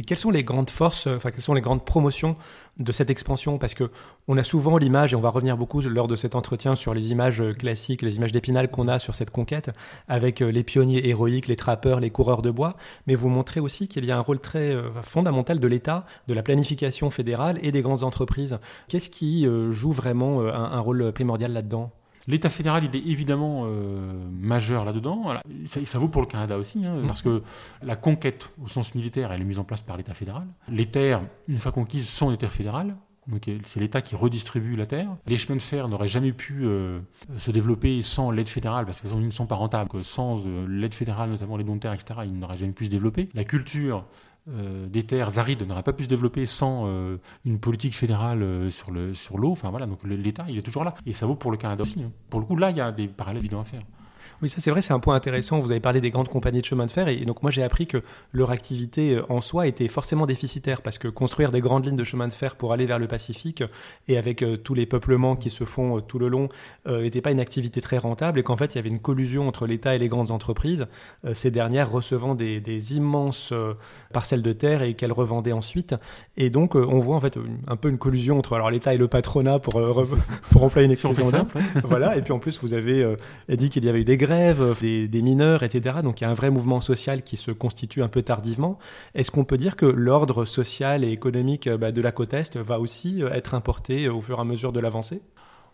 [0.06, 2.36] Quelles sont les grandes forces, enfin, quelles sont les grandes promotions
[2.80, 3.58] de cette expansion?
[3.58, 3.92] Parce que
[4.28, 7.12] on a souvent l'image, et on va revenir beaucoup lors de cet entretien sur les
[7.12, 9.72] images classiques, les images d'épinal qu'on a sur cette conquête,
[10.08, 12.76] avec les pionniers héroïques, les trappeurs, les coureurs de bois.
[13.08, 16.44] Mais vous montrez aussi qu'il y a un rôle très fondamental de l'État, de la
[16.44, 18.58] planification fédérale et des grandes entreprises.
[18.88, 21.92] Qu'est-ce qui euh, joue vraiment euh, un, rôle primordial là-dedans?
[22.28, 25.34] L'État fédéral, il est évidemment euh, majeur là-dedans.
[25.66, 27.08] Ça, vaut pour le Canada aussi, hein, mmh.
[27.08, 27.42] parce que
[27.82, 30.48] la conquête au sens militaire, elle est mise en place par l'État fédéral.
[30.70, 32.96] Les terres, une fois conquises, sont des terres fédérales.
[33.28, 35.16] Donc c'est l'État qui redistribue la terre.
[35.28, 36.66] Les chemins de fer n'auraient jamais pu
[37.38, 40.04] se développer sans l'aide fédérale, parce qu'ils ne sont pas rentables.
[40.04, 43.30] Sans l'aide fédérale, notamment les dons de terre, etc., ils n'auraient jamais pu se développer.
[43.36, 44.04] La culture,
[44.48, 48.70] euh, des terres arides n'aurait pas pu se développer sans euh, une politique fédérale euh,
[48.70, 49.14] sur l'eau.
[49.14, 50.96] Sur enfin voilà, donc l'État, il est toujours là.
[51.06, 52.02] Et ça vaut pour le Canada aussi.
[52.02, 52.12] Hein.
[52.30, 53.82] Pour le coup, là, il y a des parallèles évidents à faire.
[54.42, 55.60] Oui, ça c'est vrai, c'est un point intéressant.
[55.60, 57.88] Vous avez parlé des grandes compagnies de chemin de fer et donc moi j'ai appris
[57.88, 61.98] que leur activité euh, en soi était forcément déficitaire parce que construire des grandes lignes
[61.98, 63.64] de chemin de fer pour aller vers le Pacifique
[64.08, 66.48] et avec euh, tous les peuplements qui se font euh, tout le long
[66.88, 69.68] n'était pas une activité très rentable et qu'en fait il y avait une collusion entre
[69.68, 70.88] l'État et les grandes entreprises,
[71.34, 73.54] ces dernières recevant des, immenses
[74.12, 75.96] parcelles de terre et qu'elles revendaient ensuite.
[76.36, 79.08] Et donc on voit en fait un peu une collusion entre alors l'État et le
[79.08, 79.80] patronat pour,
[80.52, 81.60] pour employer une expression simple.
[81.84, 83.16] Voilà, et puis en plus vous avez
[83.50, 86.00] dit qu'il y avait eu des grèves des, mineurs, etc.
[86.04, 88.80] Donc il y a un vrai mouvement social qui se constitue un peu tardivement.
[89.16, 92.80] Est-ce qu'on peut dire que l'ordre social et économique bah, de la côte Est va
[92.80, 95.22] aussi être importé au fur et à mesure de l'avancée?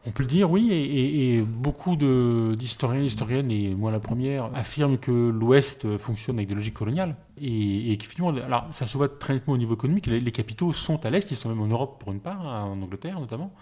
[0.08, 5.12] On peut le dire, oui, et, beaucoup d'historiens, historiennes, et moi la première, affirment que
[5.12, 7.16] l'Ouest fonctionne avec des logiques coloniales.
[7.38, 11.06] Et, et qu'effectivement, alors ça se voit très nettement au niveau économique, les, capitaux sont
[11.06, 13.54] à l'Est, ils sont même en Europe pour une part, hein, en Angleterre notamment.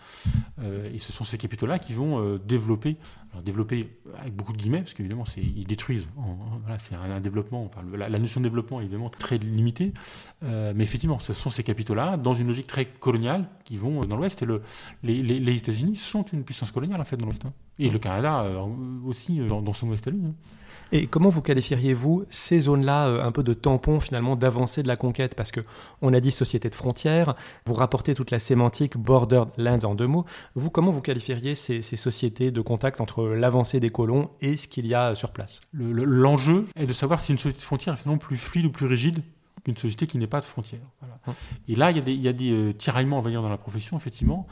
[0.62, 2.98] Euh, et ce sont ces capitaux-là qui vont euh, développer,
[3.32, 6.10] alors développer avec beaucoup de guillemets, parce qu'évidemment ils détruisent.
[6.78, 9.94] c'est un, développement, la, notion de développement est évidemment très limitée.
[10.44, 14.18] Euh, mais effectivement, ce sont ces capitaux-là, dans une logique très coloniale, qui vont dans
[14.18, 14.42] l'Ouest.
[14.44, 14.62] Et le,
[15.02, 17.46] les, États-Unis sont une puissance coloniale, en fait, dans l'Ouest.
[17.46, 17.54] Hein.
[17.80, 18.46] Et le Canada
[19.06, 20.22] aussi, dans, son Ouest à lui.
[20.26, 20.34] Hein.
[20.96, 24.96] Et comment vous qualifieriez-vous ces zones-là, euh, un peu de tampon finalement d'avancée de la
[24.96, 25.34] conquête?
[25.34, 25.62] Parce que
[26.04, 27.34] on a dit société de frontières,
[27.66, 30.26] vous rapportez toute la sémantique borderlands en deux mots.
[30.54, 34.86] Vous, comment vous qualifieriez ces, sociétés de contact entre l'avancée des colons et ce qu'il
[34.86, 35.62] y a sur place?
[35.74, 38.86] L'enjeu est de savoir si une société de frontières est finalement plus fluide ou plus
[38.86, 39.24] rigide
[39.64, 40.82] qu'une société qui n'est pas de frontières.
[41.26, 41.34] Hum.
[41.68, 44.46] Et là, il y a des, y a des euh, tiraillements dans la profession, effectivement,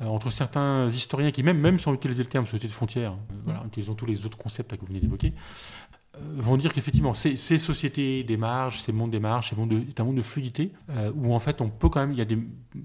[0.00, 3.34] euh, entre certains historiens qui, même, même sans utiliser le terme société de frontières, euh,
[3.44, 5.32] voilà, utilisant tous les autres concepts que vous venez d'évoquer,
[6.16, 8.38] euh, vont dire qu'effectivement, ces, sociétés des
[8.72, 12.00] ces mondes des c'est un monde de fluidité, euh, où en fait on peut quand
[12.00, 12.38] même, il y a des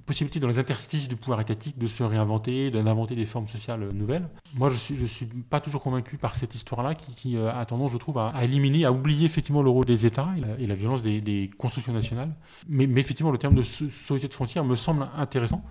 [0.05, 4.27] possibilités dans les interstices du pouvoir étatique de se réinventer, d'inventer des formes sociales nouvelles.
[4.55, 7.97] Moi, je suis, suis pas toujours convaincu par cette histoire-là qui, euh, a tendance, je
[7.97, 11.49] trouve, à, éliminer, à oublier effectivement le rôle des États et la, violence des, des,
[11.57, 12.33] constructions nationales.
[12.67, 15.63] Mais, mais, effectivement, le terme de société de frontières me semble intéressant.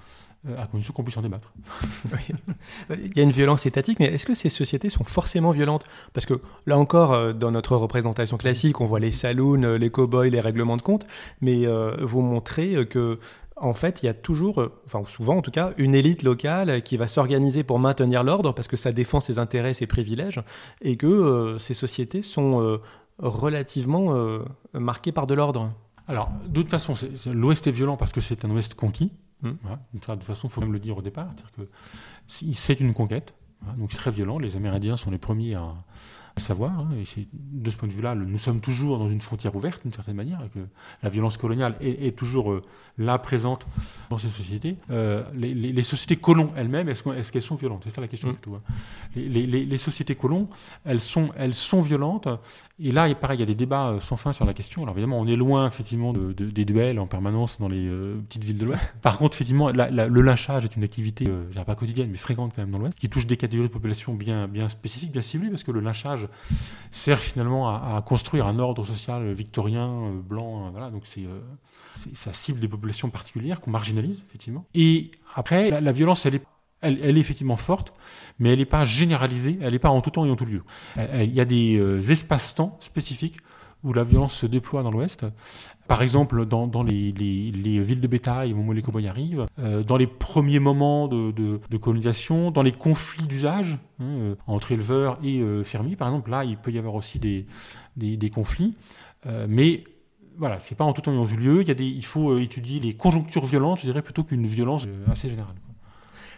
[0.49, 1.53] Euh, à condition qu'on puisse en débattre.
[2.91, 5.85] Il y a une violence étatique, mais est-ce que ces sociétés sont forcément violentes?
[6.15, 9.89] Parce que là encore, euh, dans notre représentation classique, on voit les saloons, euh, les
[9.91, 11.07] cow-boys, les règlements de compte,
[11.41, 11.65] mais
[12.01, 13.21] vous montrez que
[13.57, 16.97] en fait, il y a toujours, enfin souvent en tout cas, une élite locale qui
[16.97, 20.43] va s'organiser pour maintenir l'ordre parce que ça défend ses intérêts, ses privilèges,
[20.81, 22.81] et que ces sociétés sont
[23.19, 24.41] relativement
[24.73, 25.71] marquées par de l'ordre.
[26.09, 26.95] Alors, de toute façon,
[27.27, 29.13] l'Ouest est violent parce que c'est un Ouest conquis.
[29.45, 29.57] Hum.
[29.95, 31.29] de toute façon, il faut même le dire au départ.
[32.29, 33.35] C'est une conquête.
[33.77, 34.39] donc c'est très violent.
[34.39, 35.75] Les Amérindiens sont les premiers à,
[36.37, 36.73] à savoir.
[36.73, 39.93] Hein, et de ce point de vue-là, nous sommes toujours dans une frontière ouverte, d'une
[39.93, 40.65] certaine manière, et que
[41.03, 42.63] la violence coloniale est, toujours euh,
[42.99, 43.67] là présente
[44.11, 44.77] dans ces sociétés.
[44.91, 47.83] Euh, les, sociétés colons elles-mêmes, est-ce qu'elles sont violentes?
[47.85, 48.35] C'est ça la question mm.
[48.35, 48.57] plutôt.
[48.57, 48.63] Hein.
[49.17, 50.49] Les, sociétés colons,
[50.85, 52.29] elles sont, elles sont violentes.
[52.79, 54.83] Et là, pareil, il y a des débats euh, sans fin sur la question.
[54.83, 57.91] Alors évidemment, on est loin effectivement de, des duels en permanence dans les
[58.29, 58.95] petites villes de l'Ouest.
[59.03, 61.27] Par contre, effectivement, le lynchage est une activité,
[61.67, 64.49] pas quotidienne, mais fréquente quand même dans l'Ouest, qui touche des catégories de population bien,
[64.49, 66.22] bien spécifiques, bien ciblées, parce que le lynchage
[66.91, 70.71] sert finalement à, construire un ordre social victorien, euh, blanc.
[70.75, 71.41] Euh, donc euh,
[72.13, 74.67] ça cible des populations particulières qu'on marginalise, effectivement.
[74.75, 76.41] Et après, la, violence, elle,
[76.83, 77.93] est effectivement forte,
[78.39, 80.63] mais elle n'est pas généralisée, elle n'est pas en tout temps et en tout lieu.
[80.97, 83.39] Il y a des espaces-temps spécifiques
[83.85, 85.27] où la violence se déploie dans l'Ouest.
[85.89, 90.61] Par exemple, dans, les, villes de bétail, où les cowboys arrivent, euh, dans les premiers
[90.61, 96.09] moments de, colonisation, dans les conflits d'usage hein, euh, entre éleveurs et euh, fermiers, par
[96.09, 98.75] exemple, là, il peut y avoir aussi des, conflits.
[99.49, 99.85] mais
[100.39, 101.65] voilà, c'est pas en tout temps et en lieu.
[101.79, 105.55] Il faut étudier les conjonctures violentes, je dirais, plutôt qu'une violence assez générale.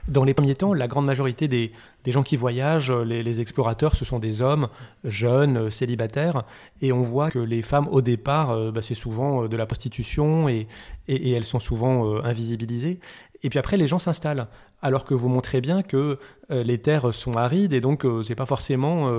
[0.07, 1.73] Dans les premiers temps, la grande majorité des,
[2.07, 4.69] gens qui voyagent, les, explorateurs, ce sont des hommes
[5.03, 6.45] jeunes, euh, célibataires,
[6.83, 9.65] et on voit que les femmes, au départ, euh, bah, c'est souvent euh, de la
[9.65, 10.69] prostitution, et,
[11.09, 12.99] elles sont souvent invisibilisées.
[13.43, 14.47] Et puis après, les gens s'installent,
[14.81, 19.13] alors que vous montrez bien que les terres sont arides, et donc c'est pas forcément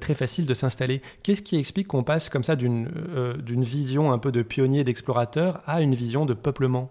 [0.00, 1.02] très facile de s'installer.
[1.22, 2.88] Qu'est-ce qui explique qu'on passe comme ça d'une
[3.44, 6.90] vision un peu de pionnier, d'explorateur, à une vision de peuplement?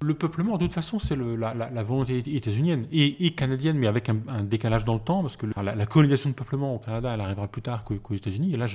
[0.00, 4.84] Le peuplement, de toute façon, c'est la, volonté états-unienne et, canadienne, mais avec un, décalage
[4.84, 7.82] dans le temps, parce que la, colonisation de peuplement au Canada, elle arrivera plus tard
[7.82, 8.54] qu'aux États-Unis.
[8.54, 8.66] Et là,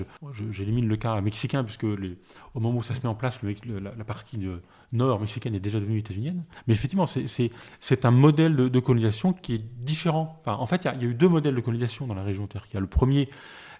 [0.49, 2.17] j'élimine le cas mexicain, puisque les,
[2.53, 4.39] au moment où ça se met en place, la, partie
[4.91, 6.43] nord mexicaine est déjà devenue états-unienne.
[6.67, 10.41] Mais effectivement, c'est un modèle de, colonisation qui est différent.
[10.45, 12.49] en fait, il y, a eu deux modèles de colonisation dans la région.
[12.53, 13.29] Il y a le premier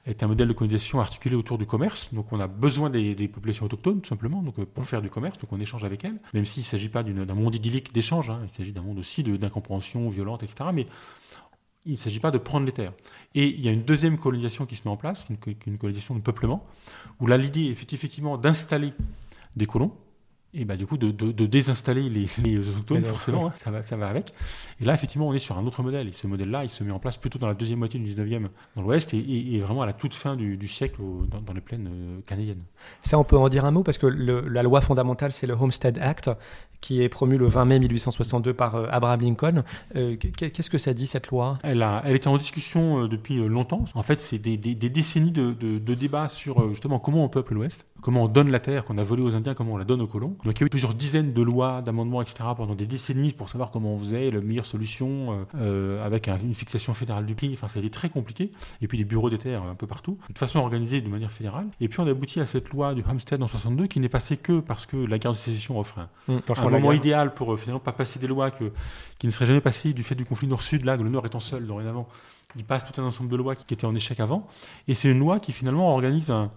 [0.05, 2.13] est un modèle de colonisation articulé autour du commerce.
[2.13, 5.37] Donc on a besoin des, populations autochtones, tout simplement, donc, euh, pour faire du commerce,
[5.37, 8.41] donc on échange avec elles, même s'il ne s'agit pas d'un monde idyllique d'échange, hein.
[8.43, 10.69] il s'agit d'un monde aussi d'incompréhension violente, etc.
[10.73, 10.85] Mais
[11.85, 12.93] il ne s'agit pas de prendre les terres.
[13.35, 16.15] Et il y a une deuxième colonisation qui se met en place, une, une colonisation
[16.15, 16.65] de peuplement,
[17.19, 18.93] où là l'idée est effectivement d'installer
[19.55, 19.91] des colons,
[20.55, 21.11] et bah, du coup de,
[21.45, 24.33] désinstaller les, les autochtones, forcément, hein, ça, va, ça va avec.
[24.79, 26.07] Et là, effectivement, on est sur un autre modèle.
[26.07, 28.47] Et ce modèle-là, il se met en place plutôt dans la deuxième moitié du 19e
[28.75, 31.01] dans l'Ouest et, vraiment à la toute fin du, siècle
[31.45, 32.63] dans, les plaines euh, canadiennes.
[33.01, 35.97] Ça, on peut en dire un mot parce que la loi fondamentale, c'est le Homestead
[35.99, 36.29] Act
[36.81, 39.63] qui est promu le 20 mai 1862 par euh, Abraham Lincoln.
[39.95, 41.57] Euh, qu'est-ce que ça dit cette loi?
[41.63, 43.85] Elle, a, elle était en discussion depuis longtemps.
[43.95, 48.23] En fait, c'est des, décennies de, de, débats sur justement comment on peuple l'Ouest, comment
[48.23, 50.35] on donne la terre qu'on a volée aux Indiens, comment on la donne aux colons.
[50.45, 52.43] Donc il y a eu plusieurs dizaines de lois, d'amendements, etc.
[52.55, 55.45] pendant des décennies pour savoir comment on faisait la meilleure solution
[56.03, 57.51] avec une fixation fédérale du prix.
[57.53, 58.51] Enfin, ça a été très compliqué.
[58.81, 61.67] Et puis des bureaux des terres un peu partout, de façon organisée de manière fédérale.
[61.79, 64.37] Et puis on a abouti à cette loi du Hampstead en 62 qui n'est passée
[64.37, 67.55] que parce que la guerre de sécession offre un, mmh, un moment idéal pour euh,
[67.55, 68.71] finalement pas passer des lois que,
[69.19, 71.65] qui ne seraient jamais passées du fait du conflit nord-sud, là, le nord étant seul
[71.65, 72.07] dorénavant.
[72.55, 74.47] Il passe tout un ensemble de lois qui étaient en échec avant.
[74.87, 76.51] Et c'est une loi qui finalement organise un,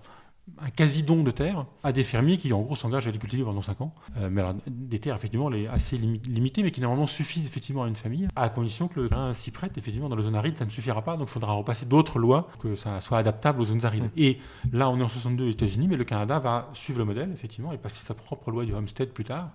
[0.59, 3.63] un quasi-don de terre à des fermiers qui, en gros, s'engagent à les cultiver pendant
[3.63, 3.95] 5 ans.
[4.17, 7.89] Euh, mais alors, des terres, effectivement, les assez limitées, mais qui normalement suffisent effectivement à
[7.89, 9.77] une famille, à condition que le terrain s'y prête.
[9.77, 12.49] Effectivement, dans les zones arides, ça ne suffira pas, donc il faudra repasser d'autres lois
[12.61, 14.11] que ça soit adaptable aux zones arides.
[14.17, 14.39] Et
[14.73, 17.73] là, on est en 62 aux États-Unis, mais le Canada va suivre le modèle, effectivement,
[17.73, 19.51] et passer sa propre loi du homestead plus tard,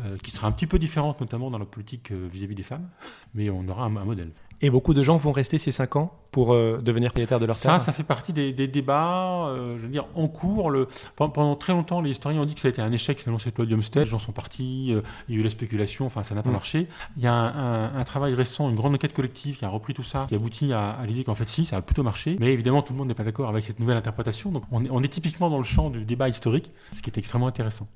[0.00, 2.88] euh, qui sera un petit peu différente, notamment dans la politique euh, vis-à-vis des femmes,
[3.34, 4.30] mais on aura un modèle.
[4.62, 7.58] Et beaucoup de gens vont rester ces 5 ans pour euh, devenir propriétaires de leur
[7.58, 10.70] terre Ça, ça fait partie des, débats, euh, je veux dire, en cours.
[10.70, 13.38] Le, pendant, très longtemps, les historiens ont dit que ça a été un échec, finalement,
[13.38, 14.02] cette loi de Homestead.
[14.02, 16.50] Les gens sont partis, euh, il y a eu la spéculation, enfin, ça n'a pas
[16.50, 16.52] mm.
[16.52, 16.88] marché.
[17.16, 20.26] Il y a un, travail récent, une grande enquête collective qui a repris tout ça,
[20.28, 22.36] qui aboutit à, l'idée qu'en fait, si, ça a plutôt marché.
[22.38, 24.50] Mais évidemment, tout le monde n'est pas d'accord avec cette nouvelle interprétation.
[24.50, 27.88] Donc, on est, typiquement dans le champ du débat historique, ce qui est extrêmement intéressant.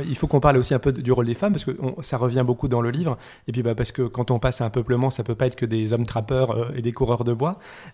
[0.00, 2.44] Il faut qu'on parle aussi un peu du rôle des femmes, parce que ça revient
[2.46, 3.18] beaucoup dans le livre.
[3.46, 5.56] Et puis, bah, parce que quand on passe à un peuplement, ça peut pas être
[5.56, 7.41] que des hommes trappeurs et des coureurs de bois.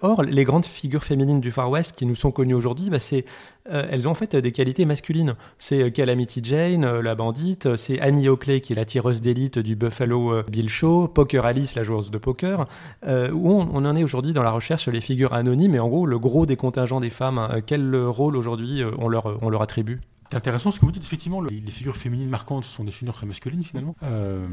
[0.01, 3.25] Or, les grandes figures féminines du Far West qui nous sont connues aujourd'hui, bah, c'est,
[3.71, 5.35] euh, elles ont en fait des qualités masculines.
[5.59, 9.77] C'est euh, Calamity Jane, la bandite, c'est Annie Oakley qui est la tireuse d'élite du
[9.77, 12.67] Buffalo Bill Show, Poker Alice, la joueuse de poker,
[13.07, 16.07] où on, en est aujourd'hui dans la recherche sur les figures anonymes et en gros
[16.07, 17.63] le gros des contingents des femmes.
[17.67, 20.01] Quel rôle aujourd'hui on leur attribue?
[20.31, 21.03] C'est intéressant ce que vous dites.
[21.03, 23.97] Effectivement, les figures féminines marquantes sont des figures très masculines finalement.
[24.03, 24.47] Euh,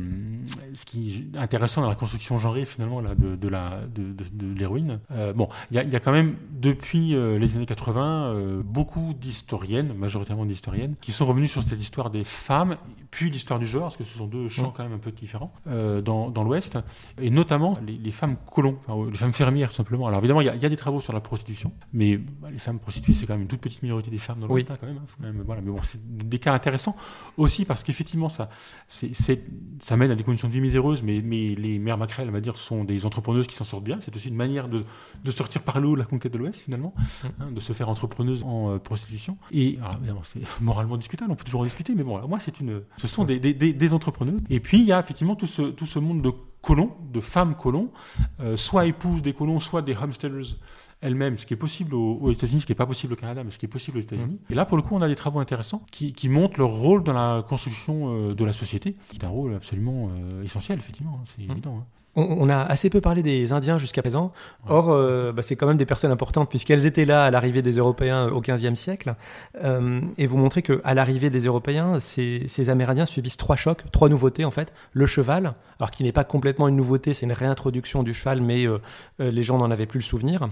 [0.73, 4.59] ce qui est intéressant dans la construction genrée finalement là, de, de la de, de,
[4.59, 4.99] l'héroïne.
[5.11, 9.93] Euh, bon, il y, y, a quand même depuis euh, les années 80 beaucoup d'historiennes,
[9.93, 12.75] majoritairement d'historiennes, qui sont revenues sur cette histoire des femmes,
[13.11, 15.51] puis l'histoire du genre, parce que ce sont deux champs quand même un peu différents
[15.65, 16.77] dans, dans l'Ouest,
[17.21, 20.07] et notamment les, femmes colons, enfin, les femmes fermières simplement.
[20.07, 22.57] Alors évidemment, il y, a, y, a des travaux sur la prostitution, mais bah, les
[22.57, 24.87] femmes prostituées c'est quand même une toute petite minorité des femmes dans l'Ouest hein, quand
[24.87, 24.97] même.
[24.97, 26.95] Hein, quand même voilà, mais bon, c'est des cas intéressants
[27.37, 28.49] aussi parce qu'effectivement, ça,
[28.87, 32.41] ça mène à des conditions de vie miséreuses, mais, mais les mères maquerelles, on va
[32.41, 33.97] dire, sont des entrepreneuses qui s'en sortent bien.
[33.99, 34.85] C'est aussi une manière de,
[35.23, 36.93] de sortir par le haut la conquête de l'Ouest, finalement,
[37.39, 39.37] hein, de se faire entrepreneuse en euh, prostitution.
[39.51, 42.59] Et alors, évidemment, c'est moralement discutable, on peut toujours en discuter, mais bon, moi, c'est
[42.59, 44.39] une, ce sont des, des, des, entrepreneuses.
[44.49, 46.31] Et puis, il y a effectivement tout ce, tout ce monde de
[46.65, 47.91] colons, de femmes colons,
[48.39, 50.57] euh, soit épouses des colons, soit des homesteaders
[51.01, 53.51] elle-même, ce qui est possible aux, États-Unis, ce qui n'est pas possible au Canada, mais
[53.51, 54.39] ce qui est possible aux États-Unis.
[54.49, 54.51] Mm.
[54.51, 57.13] Et là, pour le coup, on a des travaux intéressants qui, montrent leur rôle dans
[57.13, 61.25] la construction euh, de la société, qui est un rôle absolument euh, essentiel, effectivement, hein,
[61.25, 61.51] c'est mm.
[61.51, 61.77] évident.
[61.81, 64.31] Hein on, a assez peu parlé des Indiens jusqu'à présent.
[64.67, 67.73] Or, euh, bah, c'est quand même des personnes importantes puisqu'elles étaient là à l'arrivée des
[67.73, 69.15] Européens au XVe siècle.
[69.63, 74.45] Euh, et vous montrez qu'à l'arrivée des Européens, ces, Amérindiens subissent trois chocs, trois nouveautés
[74.45, 74.73] en fait.
[74.93, 78.65] Le cheval, alors qui n'est pas complètement une nouveauté, c'est une réintroduction du cheval, mais
[78.65, 78.79] euh,
[79.19, 80.47] les gens n'en avaient plus le souvenir.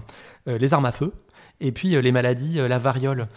[0.46, 1.12] les armes à feu,
[1.60, 3.28] et puis les maladies, la variole.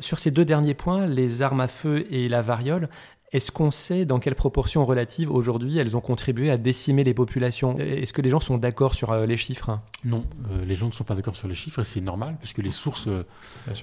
[0.00, 2.88] sur ces deux derniers points, les armes à feu et la variole,
[3.32, 7.76] est-ce qu'on sait dans quelle proportion relative aujourd'hui elles ont contribué à décimer les populations?
[7.78, 9.78] Est-ce que les gens sont d'accord sur euh, les chiffres?
[10.04, 12.58] Non, euh, les gens ne sont pas d'accord sur les chiffres et c'est normal puisque
[12.58, 13.24] les sources euh,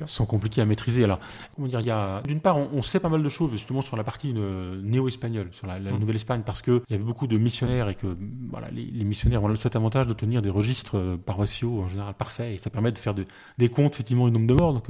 [0.06, 1.06] sont compliquées à maîtriser.
[1.06, 1.20] Alors,
[1.56, 3.96] comment dire, il y a d'une part, on, sait pas mal de choses justement sur
[3.96, 5.98] la partie néo-espagnole, sur la, mm.
[5.98, 8.18] Nouvelle-Espagne, parce qu'il y avait beaucoup de missionnaires et que
[8.50, 12.58] voilà, les, missionnaires ont cet avantage de tenir des registres paroissiaux en général parfaits et
[12.58, 14.74] ça permet de faire des comptes effectivement du nombre de morts.
[14.74, 14.88] Donc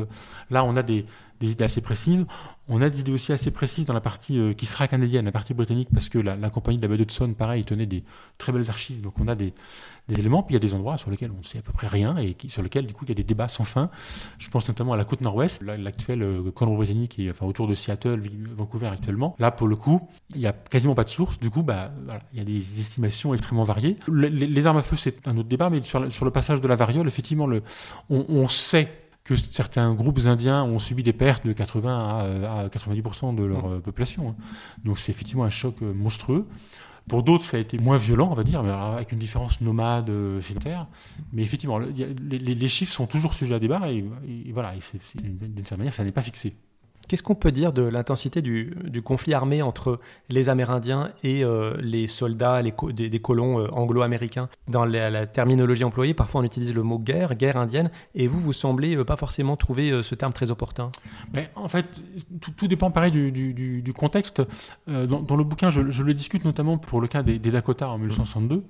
[0.49, 1.05] là, on a des,
[1.39, 2.25] des idées assez précises.
[2.69, 5.31] On a des idées aussi assez précises dans la partie euh, qui sera canadienne, la
[5.31, 8.03] partie britannique, parce que la, compagnie de la baie d'Hudson, pareil, tenait des
[8.37, 9.01] très belles archives.
[9.01, 9.53] Donc on a des,
[10.09, 11.87] éléments, puis il y a des endroits sur lesquels on ne sait à peu près
[11.87, 13.89] rien et sur lesquels du coup il y a des débats sans fin.
[14.37, 18.21] Je pense notamment à la côte nord-ouest, l'actuelle euh, Colombie-Britannique, enfin autour de Seattle,
[18.55, 19.35] Vancouver actuellement.
[19.39, 20.01] Là, pour le coup,
[20.33, 21.39] il n'y a quasiment pas de source.
[21.39, 21.91] Du coup, bah,
[22.33, 23.95] il y a des estimations extrêmement variées.
[24.09, 27.07] Les, armes à feu, c'est un autre débat, mais sur, le passage de la variole,
[27.07, 27.47] effectivement,
[28.09, 31.97] on sait que certains groupes indiens ont subi des pertes de 80
[32.45, 33.73] à, 90% de leur mm.
[33.73, 34.29] euh, population.
[34.29, 34.35] Hein.
[34.85, 36.45] Donc c'est effectivement un choc euh, monstrueux.
[37.09, 40.09] Pour d'autres, ça a été moins violent, on va dire, mais avec une différence nomade
[40.09, 40.87] euh, sédentaire.
[41.33, 44.03] Mais effectivement, les, chiffres sont toujours sujets à débat et,
[44.51, 46.53] voilà, d'une certaine manière, ça n'est pas fixé.
[47.07, 52.07] Qu'est-ce qu'on peut dire de l'intensité du, conflit armé entre les Amérindiens et euh, les
[52.07, 54.49] soldats, les des, colons euh, anglo-américains?
[54.67, 58.51] Dans la, terminologie employée, parfois on utilise le mot guerre, guerre indienne, et vous, vous
[58.51, 60.91] semblez euh, pas forcément trouver ce terme très opportun.
[61.55, 61.85] En fait,
[62.41, 64.41] tout, dépend pareil du, contexte.
[64.87, 68.63] Dans, le bouquin, je, le discute notamment pour le cas des, Dakota en 1862.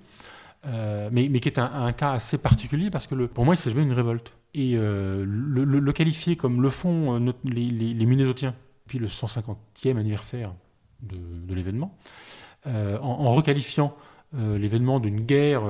[1.12, 4.37] mais, qui est un, cas assez particulier parce que pour moi, il s'agit d'une révolte
[4.54, 10.54] et euh, le, qualifier comme le font euh, les, les, depuis le 150e anniversaire
[11.02, 11.96] de, l'événement,
[12.66, 13.96] euh, en, requalifiant
[14.34, 15.64] l'événement d'une guerre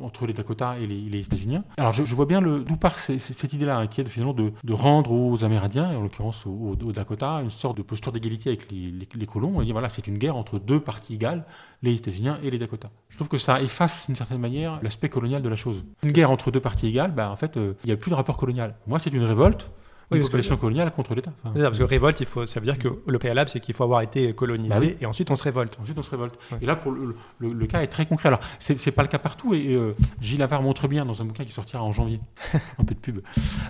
[0.00, 1.58] entre les Dakota et les, États-Unis.
[1.76, 5.96] Alors je, vois bien d'où part cette idée-là, qui est finalement de, rendre aux Amérindiens,
[5.96, 9.52] en l'occurrence aux, Dakota, une sorte de posture d'égalité avec les, colons.
[9.56, 11.44] On dit voilà, c'est une guerre entre deux parties égales,
[11.82, 12.90] les États-Unis et les Dakota.
[13.08, 15.84] Je trouve que ça efface d'une certaine manière l'aspect colonial de la chose.
[16.02, 18.14] Une guerre entre deux parties égales, bah, en fait, euh, il n'y a plus de
[18.14, 18.76] rapport colonial.
[18.86, 19.70] Moi, c'est une révolte
[20.12, 21.32] oui, une population coloniale contre l'État.
[21.42, 24.02] parce que révolte, il faut, ça veut dire que le préalable, c'est qu'il faut avoir
[24.02, 25.78] été colonisé bah et ensuite on se révolte.
[25.80, 26.38] Ensuite on se révolte.
[26.60, 28.28] Et là, pour le, cas est très concret.
[28.28, 31.44] Alors, c'est pas le cas partout et euh, Gilles Avard montre bien dans un bouquin
[31.44, 32.20] qui sortira en janvier,
[32.78, 33.20] un peu de pub,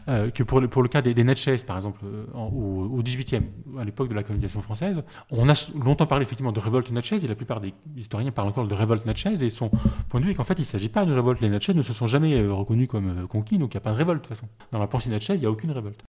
[0.09, 3.03] euh, que pour le, pour le cas des, des Natchez, par exemple, euh, au, au
[3.03, 3.43] 18e,
[3.79, 5.01] à l'époque de la colonisation française,
[5.31, 8.67] on a longtemps parlé effectivement de révolte Natchez et la plupart des historiens parlent encore
[8.67, 9.71] de révolte Natchez et son
[10.09, 11.41] point de vue est qu'en fait, il ne s'agit pas de révolte.
[11.41, 13.97] Les Natchez ne se sont jamais reconnus comme conquis, donc il n'y a pas de
[13.97, 14.49] révolte de toute façon.
[14.71, 16.03] Dans la pensée Natchez, il n'y a aucune révolte.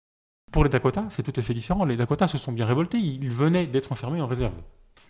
[0.52, 1.86] Pour les Dakota, c'est tout à fait différent.
[1.86, 2.98] Les Dakota se sont bien révoltés.
[2.98, 4.54] Ils venaient d'être enfermés en réserve,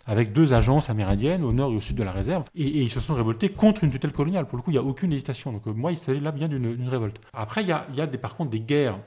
[0.06, 2.44] avec deux agences amérindiennes au nord et au sud de la réserve.
[2.54, 4.46] Et, ils se sont révoltés contre une tutelle coloniale.
[4.46, 5.52] Pour le coup, il n'y a aucune hésitation.
[5.52, 7.20] Donc, euh, moi, il s'agit là bien d'une révolte.
[7.32, 8.98] Après, il y a, par contre des guerres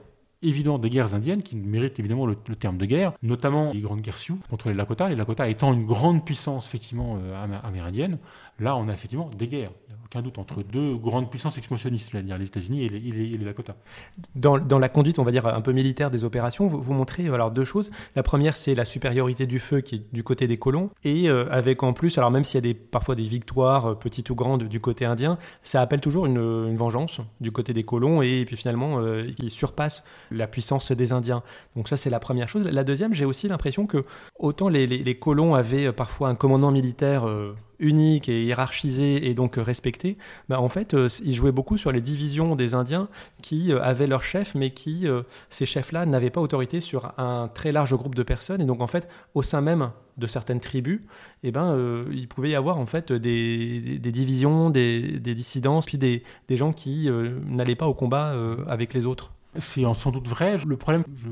[0.41, 4.17] évidentes, des guerres indiennes qui méritent évidemment le, terme de guerre, notamment les grandes guerres
[4.17, 5.07] Sioux contre les Lakota.
[5.07, 8.19] Les Lakota étant une grande puissance effectivement euh, amérindienne,
[8.59, 9.71] là on a effectivement des guerres
[10.05, 13.75] aucun doute, entre deux grandes puissances expansionnistes, c'est-à-dire les États-Unis et les, Lakota.
[14.35, 17.63] Dans, la conduite, on va dire, un peu militaire des opérations, vous, montrez alors deux
[17.63, 17.89] choses.
[18.15, 21.47] La première, c'est la supériorité du feu qui est du côté des colons, et euh,
[21.51, 24.63] avec en plus, alors même s'il y a parfois des victoires, euh, petites ou grandes,
[24.63, 28.99] du côté indien, ça appelle toujours une, vengeance du côté des colons, et, puis finalement,
[28.99, 31.41] euh, qui surpasse la puissance des Indiens.
[31.75, 32.65] Donc ça, c'est la première chose.
[32.65, 34.05] La deuxième, j'ai aussi l'impression que
[34.37, 37.25] autant les, les, colons avaient parfois un commandant militaire
[37.79, 40.17] unique et hiérarchisé et donc respecté,
[40.49, 43.07] bah en fait, euh, ils jouaient beaucoup sur les divisions des Indiens
[43.41, 47.49] qui euh, avaient leurs chefs, mais qui, euh, ces chefs-là, n'avaient pas autorité sur un
[47.53, 48.61] très large groupe de personnes.
[48.61, 51.01] Et donc, en fait, au sein même de certaines tribus,
[51.43, 55.97] eh ben, il pouvait y avoir en fait des, des, divisions, des, des, dissidences, puis
[55.97, 57.09] des, gens qui
[57.49, 58.33] n'allaient pas au combat
[58.67, 59.33] avec les autres.
[59.57, 60.55] C'est sans doute vrai.
[60.65, 61.27] Le problème, je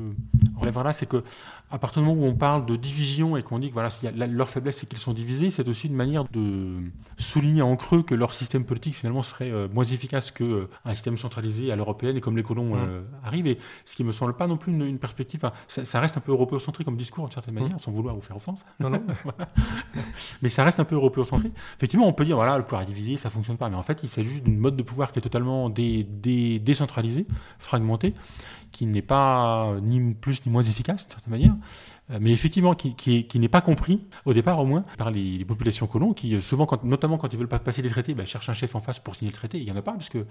[0.58, 1.22] relèverai là, c'est que
[1.70, 3.88] à partir du moment où on parle de division et qu'on dit que voilà,
[4.26, 6.76] leur faiblesse c'est qu'ils sont divisés, c'est aussi une manière de
[7.18, 11.16] souligner en creux que leur système politique finalement serait euh, moins efficace qu'un euh, système
[11.16, 13.46] centralisé à l'européenne et comme les colons euh, arrivent.
[13.46, 15.50] Et ce qui me semble pas non plus une, perspective.
[15.66, 18.64] Ça, reste un peu européocentré comme discours d'une certaine manière, sans vouloir vous faire offense.
[18.78, 19.02] Non, non.
[20.42, 21.50] Mais ça reste un peu européocentré.
[21.76, 23.68] Effectivement, on peut dire voilà, le pouvoir est divisé, ça fonctionne pas.
[23.68, 27.26] Mais en fait, il s'agit juste d'une mode de pouvoir qui est totalement décentralisé,
[27.58, 28.12] fragmenté
[28.74, 31.54] qui n'est pas ni plus ni moins efficace d'une certaine manière,
[32.10, 35.86] euh, mais effectivement qui, qui, n'est pas compris, au départ au moins, par les, populations
[35.86, 38.54] colons, qui euh, souvent, notamment quand ils veulent pas passer des traités, bah, cherchent un
[38.54, 39.58] chef en face pour signer le traité.
[39.58, 40.26] Il n'y en a pas, parce que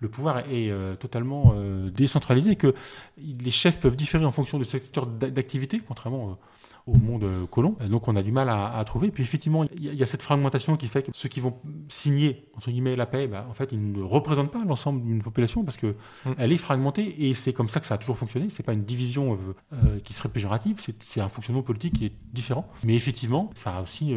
[0.00, 1.54] le pouvoir est euh, totalement
[1.90, 2.74] décentralisé, que
[3.16, 6.38] les chefs peuvent différer en fonction du secteur d'activité, contrairement
[6.86, 7.76] au monde euh, colon.
[7.88, 9.08] Donc on a du mal à, trouver.
[9.08, 11.54] Et puis effectivement, il y, a cette fragmentation qui fait que ceux qui vont
[11.88, 15.64] signer entre guillemets la paix, bah, en fait, ils ne représentent pas l'ensemble d'une population
[15.64, 15.88] parce que
[16.24, 16.32] mm.
[16.38, 18.48] elle est fragmentée et c'est comme ça que ça a toujours fonctionné.
[18.50, 19.36] C'est pas une division euh,
[19.72, 22.68] euh, qui serait péjorative, c'est un fonctionnement politique qui est différent.
[22.84, 24.14] Mais effectivement, ça a aussi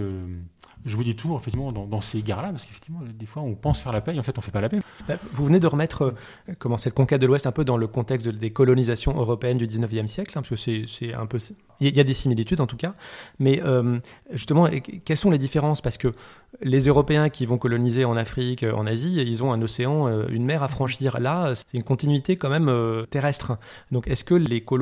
[0.85, 4.01] joué des tours effectivement dans, ces gares-là parce qu'effectivement, des fois, on pense faire la
[4.01, 4.79] paix et en fait, on fait pas la paix.
[5.07, 6.13] Bah, vous venez de remettre
[6.57, 10.07] comment cette conquête de l'Ouest un peu dans le contexte des colonisations européennes du 19e
[10.07, 11.39] siècle, hein, parce que c'est un peu
[11.81, 12.93] il y a des similitudes en tout cas,
[13.39, 13.99] mais euh,
[14.31, 14.67] justement,
[15.05, 15.81] quelles sont les différences?
[15.81, 16.13] Parce que
[16.61, 20.43] les Européens qui vont coloniser en Afrique, en Asie, ils ont un océan, euh, une
[20.43, 21.19] mer à franchir.
[21.19, 23.57] Là, c'est une continuité quand même euh, terrestre.
[23.91, 24.79] Donc, est-ce que les colons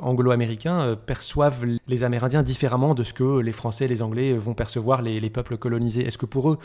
[0.00, 5.29] anglo-américains perçoivent les Amérindiens différemment de ce que les Français, les Anglais vont percevoir les
[5.30, 6.06] peuples colonisés.
[6.06, 6.58] Est-ce que pour eux,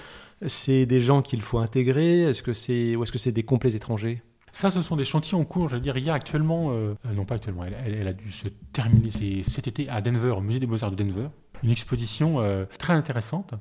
[0.47, 2.23] c'est des gens qu'il faut intégrer?
[2.23, 4.21] Est-ce que c'est ou est-ce que c'est des complets étrangers?
[4.55, 5.67] Ça, ce sont des chantiers en cours.
[5.67, 8.31] Je veux dire, il y a actuellement, euh, euh, non pas actuellement, elle, a dû
[8.31, 11.27] se terminer cet été à Denver, au musée des beaux-arts de Denver,
[11.61, 13.53] une exposition euh, très intéressante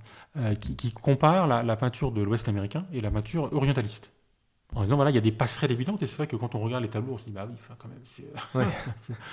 [0.61, 4.13] qui, compare la, peinture de l'Ouest américain et la peinture orientaliste
[4.75, 6.61] en disant voilà, il y a des passerelles évidentes, et c'est vrai que quand on
[6.61, 8.69] regarde les tableaux, on se dit bah oui, quand même,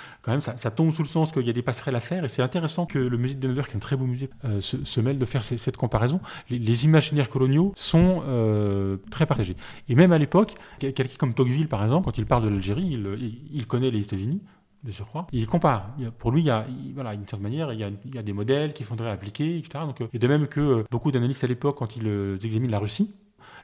[0.22, 2.28] quand même ça, tombe sous le sens qu'il y a des passerelles à faire, et
[2.28, 5.00] c'est intéressant que le musée de Denver, qui est un très beau musée, euh, se,
[5.00, 6.20] mêle de faire cette comparaison.
[6.48, 9.56] Les, imaginaires coloniaux sont euh, très partagés.
[9.88, 13.48] Et même à l'époque, quelqu'un comme Tocqueville, par exemple, quand il parle de l'Algérie, il,
[13.52, 14.42] il, connaît les États-Unis,
[14.82, 15.26] de surcroît.
[15.32, 15.94] Il compare.
[16.18, 18.22] Pour lui, il y a, voilà, d'une certaine manière, il y, a, il y, a,
[18.22, 19.84] des modèles qu'il faudrait appliquer, etc.
[19.84, 23.14] Donc, et de même que beaucoup d'analystes à l'époque, quand ils examinent la Russie,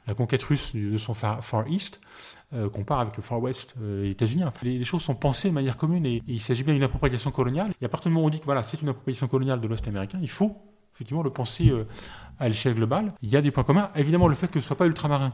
[0.09, 2.01] la conquête russe de son Far, East,
[2.53, 4.43] euh, compare avec le Far West euh, et États-Unis.
[4.63, 7.73] les, choses sont pensées de manière commune et, il s'agit bien d'une appropriation coloniale.
[7.81, 9.67] Et à partir du moment où on dit que voilà, c'est une appropriation coloniale de
[9.67, 10.57] l'Ouest américain, il faut
[10.93, 11.85] effectivement le penser euh,
[12.39, 13.13] à l'échelle globale.
[13.21, 13.91] Il y a des points communs.
[13.95, 15.33] Évidemment, le fait que ce ne soit pas ultramarin.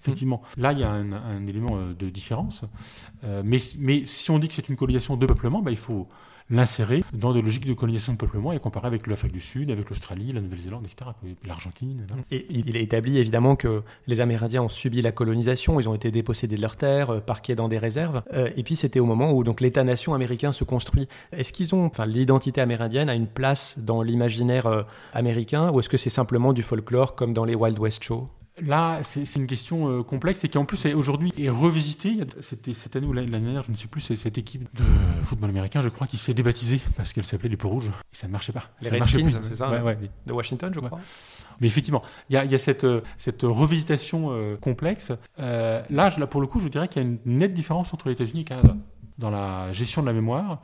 [0.00, 2.62] Effectivement, là, il y a un, élément de différence.
[3.22, 6.08] mais, mais si on dit que c'est une colonisation de peuplement, bah, il faut
[6.50, 9.88] l'insérer dans des logiques de colonisation de peuplement et comparer avec l'Afrique du Sud, avec
[9.88, 11.10] l'Australie, la Nouvelle-Zélande, etc.,
[11.46, 12.06] l'Argentine.
[12.30, 16.10] Et il est établi évidemment que les Amérindiens ont subi la colonisation, ils ont été
[16.10, 19.32] dépossédés de leurs terres, euh, parqués dans des réserves, euh, et puis c'était au moment
[19.32, 21.08] où donc l'État-nation américain se construit.
[21.32, 24.82] Est-ce qu'ils ont, enfin, l'identité amérindienne a une place dans l'imaginaire euh,
[25.12, 28.28] américain, ou est-ce que c'est simplement du folklore comme dans les Wild West Shows
[28.62, 32.18] Là, c'est une question euh, complexe et qui en plus aujourd'hui est revisitée.
[32.38, 34.84] C'était cette année ou l'année dernière, je ne sais plus, c'est cette équipe de
[35.22, 38.28] football américain, je crois, qui s'est débaptisée parce qu'elle s'appelait les Peaux Rouges et ça
[38.28, 38.70] ne marchait pas.
[38.80, 39.94] Les Redskins, c'est ça hein
[40.24, 41.00] De Washington, je crois.
[41.60, 45.10] Mais effectivement, il y a, cette, euh, cette, revisitation euh, complexe.
[45.36, 48.12] là, là, pour le coup, je dirais qu'il y a une nette différence entre les
[48.12, 48.76] États-Unis et le Canada
[49.18, 50.60] dans la gestion de la mémoire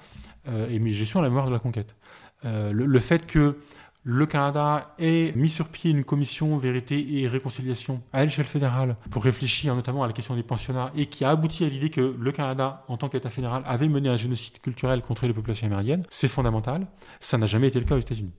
[0.46, 1.96] et la gestion de la mémoire de la conquête.
[2.44, 3.56] le, le fait que
[4.02, 9.22] le Canada ait mis sur pied une commission vérité et réconciliation à l'échelle fédérale pour
[9.22, 12.32] réfléchir notamment à la question des pensionnats et qui a abouti à l'idée que le
[12.32, 16.28] Canada, en tant qu'État fédéral, avait mené un génocide culturel contre les populations amérindiennes, c'est
[16.28, 16.86] fondamental.
[17.20, 18.32] Ça n'a jamais été le cas aux États-Unis.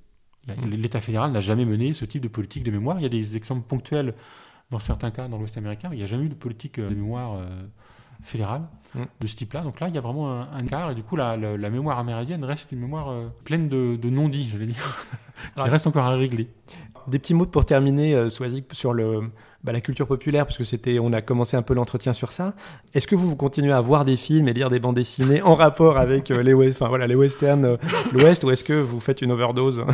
[0.65, 2.97] L'État fédéral n'a jamais mené ce type de politique de mémoire.
[2.99, 4.15] Il y a des exemples ponctuels
[4.71, 6.89] dans certains cas dans l'Ouest américain, mais il n'y a jamais eu de politique de
[6.89, 7.45] mémoire euh,
[8.21, 8.63] fédérale
[8.95, 9.03] mm.
[9.19, 9.61] de ce type-là.
[9.61, 12.43] Donc là, il y a vraiment un, un écart, et du coup, la, mémoire amérindienne
[12.43, 15.05] reste une mémoire euh, pleine de, non-dits, j'allais dire,
[15.55, 16.49] qui reste encore à régler.
[17.07, 19.31] Des petits mots pour terminer, euh, sur le,
[19.63, 22.55] bah, la culture populaire, parce que c'était, on a commencé un peu l'entretien sur ça.
[22.95, 25.99] Est-ce que vous, continuez à voir des films et lire des bandes dessinées en rapport
[25.99, 27.77] avec euh, les, enfin, voilà, les westerns, euh,
[28.11, 29.85] l'Ouest, ou est-ce que vous faites une overdose?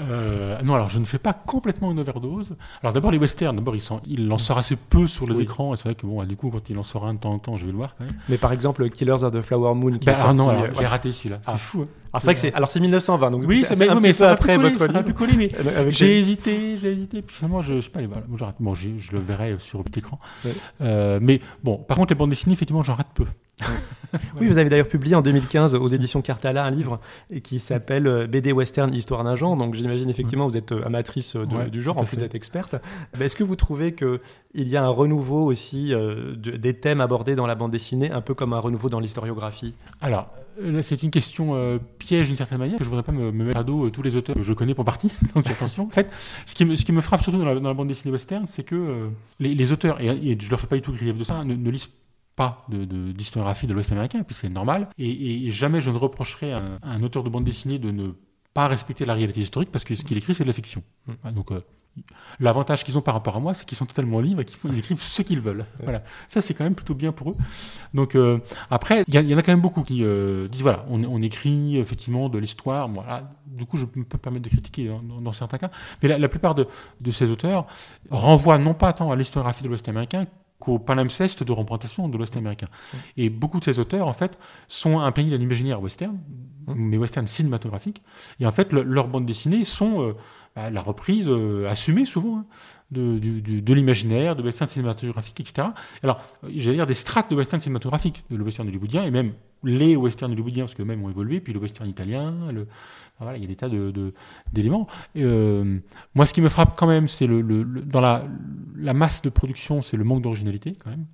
[0.00, 2.56] Euh, non, alors je ne fais pas complètement une overdose.
[2.82, 5.76] Alors d'abord les westerns, d'abord il, il en sort assez peu sur les écrans, et
[5.76, 7.56] c'est vrai que bon, du coup quand il en sort un de temps en temps,
[7.56, 8.14] je vais le voir quand même.
[8.28, 10.86] Mais par exemple Killers of the Flower Moon, qui ben, est ah non, euh, j'ai
[10.86, 11.56] raté celui-là, c'est ah.
[11.56, 11.82] fou.
[11.82, 11.88] Hein.
[12.12, 14.56] Alors c'est vrai que c'est, alors c'est 1920, donc oui, c'est un petit peu après
[14.56, 15.12] votre livre.
[15.12, 15.50] Coller, mais
[15.92, 19.20] j'ai hésité, j'ai hésité, puis finalement je, je sais pas, voilà, bon, je, je le
[19.20, 20.18] verrai sur petit écran.
[20.80, 23.26] Euh, mais bon, par contre les bandes dessinées, effectivement, j'en rate peu.
[24.40, 27.00] oui, vous avez d'ailleurs publié en 2015 aux éditions Cartala un livre
[27.42, 29.56] qui s'appelle euh, BD Western Histoire d'un genre.
[29.56, 32.76] Donc j'imagine effectivement vous êtes euh, amatrice euh, du genre, en plus d'être experte.
[33.20, 34.18] Est-ce que vous trouvez qu'il
[34.54, 35.92] y a un renouveau aussi
[36.36, 39.74] des thèmes abordés dans la bande dessinée, un peu comme un renouveau dans l'historiographie?
[40.00, 40.28] Alors,
[40.82, 43.64] c'est une question piège d'une certaine manière, que je ne voudrais pas me, mettre à
[43.64, 45.86] dos tous les auteurs que je connais pour partie, donc attention.
[45.86, 46.12] En fait,
[46.46, 49.10] ce qui me, ce qui me frappe surtout dans la, bande dessinée western, c'est que
[49.38, 51.70] les, auteurs, et, et, je leur fais pas du tout grief de ça, ne, ne
[51.70, 51.90] lisent
[52.40, 54.88] pas d'historiographie de, de l'Ouest américain, puis c'est normal.
[54.96, 58.12] Et, jamais je ne reprocherai à un, auteur de bande dessinée de ne
[58.54, 60.82] pas respecter la réalité historique, parce que ce qu'il écrit, c'est de la fiction.
[61.06, 61.32] Mm.
[61.32, 61.60] Donc, euh,
[62.38, 65.00] L'avantage qu'ils ont par rapport à moi, c'est qu'ils sont totalement libres et qu'ils écrivent
[65.00, 65.66] ce qu'ils veulent.
[65.82, 66.02] Voilà.
[66.28, 67.36] Ça, c'est quand même plutôt bien pour eux.
[67.92, 68.38] Donc, euh,
[68.70, 72.28] après, il y, en a quand même beaucoup qui euh, disent voilà, on, écrit effectivement
[72.28, 72.88] de l'histoire.
[72.88, 73.30] Voilà.
[73.46, 75.70] Du coup, je peux me permettre de critiquer dans, certains cas.
[76.02, 76.66] Mais la, plupart de,
[77.00, 77.66] de, ces auteurs
[78.10, 80.22] renvoient non pas tant à l'historiographie de l'Ouest américain
[80.60, 82.68] qu'au palimpseste de représentation de l'Ouest américain.
[83.16, 84.38] Et beaucoup de ces auteurs, en fait,
[84.68, 86.16] sont imprégnés d'un imaginaire western,
[86.68, 88.02] mais western cinématographique.
[88.38, 90.16] Et en fait, leurs bandes dessinées sont euh,
[90.56, 92.44] la reprise euh, assumée souvent hein,
[92.90, 95.68] de, de l'imaginaire, de western cinématographique, etc.
[96.02, 96.20] Alors,
[96.54, 99.32] j'allais dire des strates de western cinématographique, de le western hollywoodien, et même
[99.62, 102.66] les westerns hollywoodiens, parce que même ont évolué, puis le western italien, le,
[103.20, 103.68] voilà, il y a des tas
[104.52, 104.88] d'éléments.
[105.14, 105.78] De, euh,
[106.14, 108.24] moi, ce qui me frappe quand même, c'est le, dans la,
[108.76, 111.06] la, masse de production, c'est le manque d'originalité, quand même.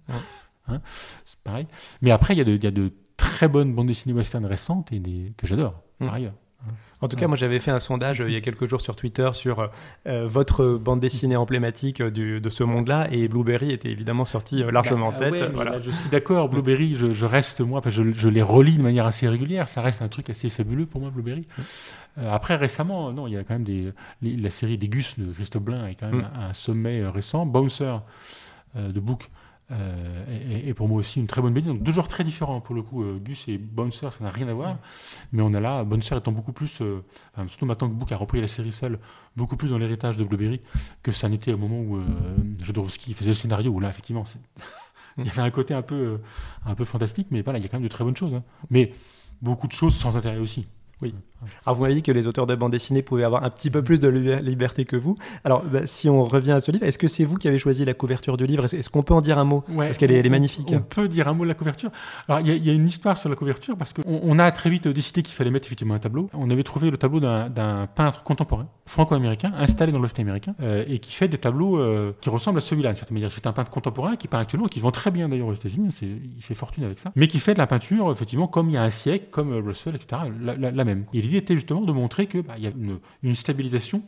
[0.69, 0.81] Hein,
[1.25, 1.67] c'est pareil.
[2.01, 4.45] Mais après, il y, a de, il y, a de, très bonnes bandes dessinées western
[4.45, 6.15] récentes et des, que j'adore, par mmh.
[6.15, 6.35] ailleurs.
[7.03, 8.97] En tout cas, moi j'avais fait un sondage euh, il y a quelques jours sur
[8.97, 9.67] Twitter sur euh,
[10.07, 15.13] euh, votre bande dessinée emblématique de ce monde-là et Blueberry était évidemment sorti largement en
[15.13, 15.53] bah, tête.
[15.53, 15.79] voilà.
[15.81, 19.69] je suis d'accord, Blueberry, je, reste moi, je, je, les relis de manière assez régulière,
[19.69, 21.47] ça reste un truc assez fabuleux pour moi, Blueberry.
[22.17, 23.93] après, récemment, non, il y a quand même des,
[24.23, 26.41] la série des Gus de Christophe Blain est quand même mm.
[26.51, 27.45] un, sommet récent.
[27.45, 27.99] Bouncer
[28.75, 29.29] de Book
[29.73, 31.69] euh, et, pour moi aussi une très bonne BD.
[31.69, 33.03] Donc deux genres très différents pour le coup.
[33.03, 34.79] Euh, Gus et Bouncer, ça n'a rien à voir.
[35.33, 37.03] Mais on a là, Bouncer étant beaucoup plus, euh,
[37.47, 38.99] surtout maintenant que Book a repris la série seule,
[39.37, 40.61] beaucoup plus dans l'héritage de Blueberry
[41.03, 42.01] que ça n'était au moment où
[42.63, 44.25] Jodorowsky faisait le scénario, où là, effectivement,
[45.19, 46.21] il y avait un côté un peu,
[46.65, 48.35] un peu fantastique, mais voilà, il y a quand même de très bonnes choses.
[48.35, 48.45] Hein.
[48.71, 48.93] Mais
[49.43, 50.67] beaucoup de choses sans intérêt aussi.
[51.03, 51.15] Oui.
[51.65, 53.83] Alors vous m'avez dit que les auteurs de bande dessinée pouvaient avoir un petit peu
[53.83, 55.17] plus de liberté que vous.
[55.45, 57.85] Alors bah, si on revient à ce livre, est-ce que c'est vous qui avez choisi
[57.85, 58.65] la couverture du livre?
[58.65, 59.63] Est-ce qu'on peut en dire un mot?
[59.77, 60.73] Parce qu'elle est, magnifique.
[60.73, 61.91] On peut dire un mot de la couverture.
[62.29, 64.89] Alors il y, a une histoire sur la couverture parce qu'on on a très vite
[64.89, 66.29] décidé qu'il fallait mettre effectivement un tableau.
[66.33, 70.99] On avait trouvé le tableau d'un peintre contemporain franco-américain installé dans l'Ouest américain euh, et
[70.99, 72.95] qui fait des tableaux euh, qui ressemblent à celui-là.
[72.95, 75.89] C'est un peintre contemporain qui peint actuellement, qui vend très bien d'ailleurs aux États-Unis.
[76.03, 78.79] Il fait fortune avec ça, mais qui fait de la peinture effectivement comme il y
[78.79, 80.23] a un siècle, comme Russell, etc.
[80.41, 81.05] La, même.
[81.13, 82.71] Et l'idée était justement de montrer qu'il bah, y a
[83.23, 84.03] une, stabilisation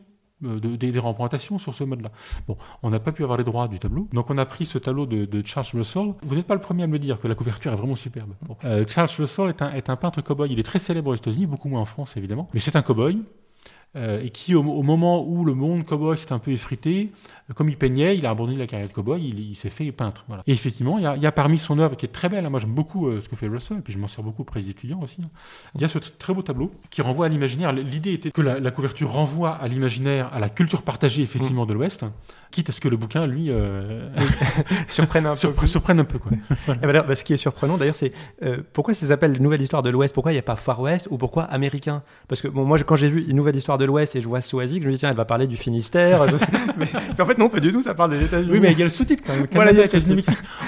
[0.45, 2.11] euh, des, représentations sur ce mode-là.
[2.47, 4.79] Bon, on n'a pas pu avoir les droits du tableau, donc on a pris ce
[4.79, 6.14] tableau de, Charles Russell.
[6.22, 8.35] Vous n'êtes pas le premier à me dire que la couverture est vraiment superbe.
[8.87, 10.51] Charles Russell est un, est un peintre cow-boy.
[10.51, 13.22] Il est très célèbre aux États-Unis, beaucoup moins en France évidemment, mais c'est un cow-boy.
[13.97, 17.09] Euh, et qui, au, moment où le monde cowboy s'est un peu effrité,
[17.49, 19.91] euh, comme il peignait, il a abandonné la carrière de cowboy, il, il s'est fait
[19.93, 20.26] peintre.
[20.28, 20.43] Voilà.
[20.47, 22.74] Et effectivement, il y, a, parmi son œuvre qui est très belle, hein, moi j'aime
[22.74, 25.01] beaucoup euh, ce que fait Russell, et puis je m'en sers beaucoup auprès des étudiants
[25.03, 25.30] aussi, hein.
[25.74, 27.72] il y a ce très beau tableau qui renvoie à l'imaginaire.
[27.72, 32.05] L'idée était que la, couverture renvoie à l'imaginaire, à la culture partagée effectivement de l'Ouest,
[32.51, 33.51] quitte à ce que le bouquin, lui,
[34.89, 35.67] surprenne un peu.
[35.67, 36.33] Surprenne un peu quoi.
[36.83, 38.13] ben ce qui est surprenant d'ailleurs, c'est
[38.73, 40.15] pourquoi ça s'appelle Nouvelle Histoire de l'Ouest?
[40.15, 42.03] Pourquoi il n'y a pas Far West ou pourquoi Américain?
[42.27, 44.41] Parce que bon, moi quand j'ai vu une Nouvelle Histoire de l'Ouest et je vois
[44.41, 46.25] Soazic, je me dis tiens, elle va parler du Finistère.
[46.77, 46.87] mais,
[47.21, 48.53] en fait, non, pas du tout, ça parle des États-Unis.
[48.53, 49.47] Oui, mais il y a le sous-titre quand même.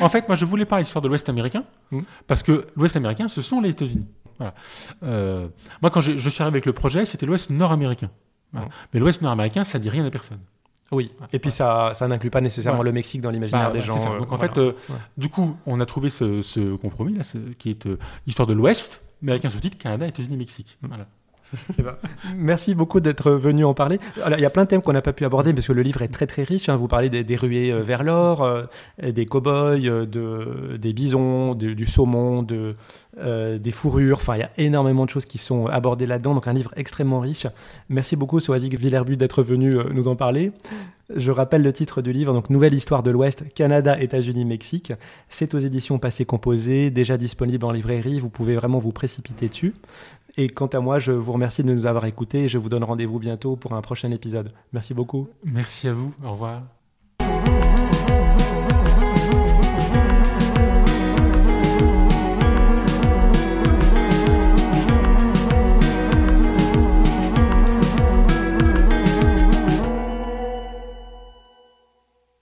[0.00, 2.00] En fait, moi, je voulais parler de l'histoire de l'Ouest américain hmm.
[2.26, 4.06] parce que l'Ouest américain, ce sont les États-Unis.
[4.38, 4.54] Voilà.
[5.02, 5.48] Euh,
[5.82, 8.10] moi, quand je, suis arrivé avec le projet, c'était l'Ouest nord-américain.
[8.52, 8.60] Hmm.
[8.92, 10.38] Mais l'Ouest nord-américain, ça dit rien à personne.
[10.92, 14.14] Oui, et puis ça, ça n'inclut pas nécessairement le Mexique dans l'imaginaire bah, des gens.
[14.14, 14.72] Euh, Donc en fait, euh,
[15.16, 17.22] du coup, on a trouvé ce, compromis là,
[17.58, 17.88] qui est
[18.26, 20.78] l'histoire de l'Ouest, mais avec un sous-titre Canada, États-Unis, Mexique.
[20.82, 21.06] Voilà.
[21.78, 21.96] Eh ben,
[22.36, 23.98] merci beaucoup d'être venu en parler.
[24.24, 25.82] Alors, il y a plein de thèmes qu'on n'a pas pu aborder parce que le
[25.82, 26.68] livre est très très riche.
[26.68, 26.76] Hein.
[26.76, 28.64] Vous parlez des, ruées euh, vers l'or, euh,
[29.02, 32.74] des cow-boys, euh, de, des bisons, du saumon, de,
[33.16, 34.18] des fourrures.
[34.18, 36.34] Enfin, il y a énormément de choses qui sont abordées là-dedans.
[36.34, 37.46] Donc un livre extrêmement riche.
[37.88, 40.52] Merci beaucoup Soazic Villerbu d'être venu nous en parler.
[41.16, 44.92] Je rappelle le titre du livre, donc Nouvelle histoire de l'Ouest, Canada, États-Unis, Mexique.
[45.28, 48.20] C'est aux éditions Passé Composé, déjà disponible en librairie.
[48.20, 49.74] Vous pouvez vraiment vous précipiter dessus.
[50.36, 52.84] Et quant à moi, je vous remercie de nous avoir écoutés et je vous donne
[52.84, 54.52] rendez-vous bientôt pour un prochain épisode.
[54.72, 55.28] Merci beaucoup.
[55.44, 56.12] Merci à vous.
[56.24, 56.62] Au revoir.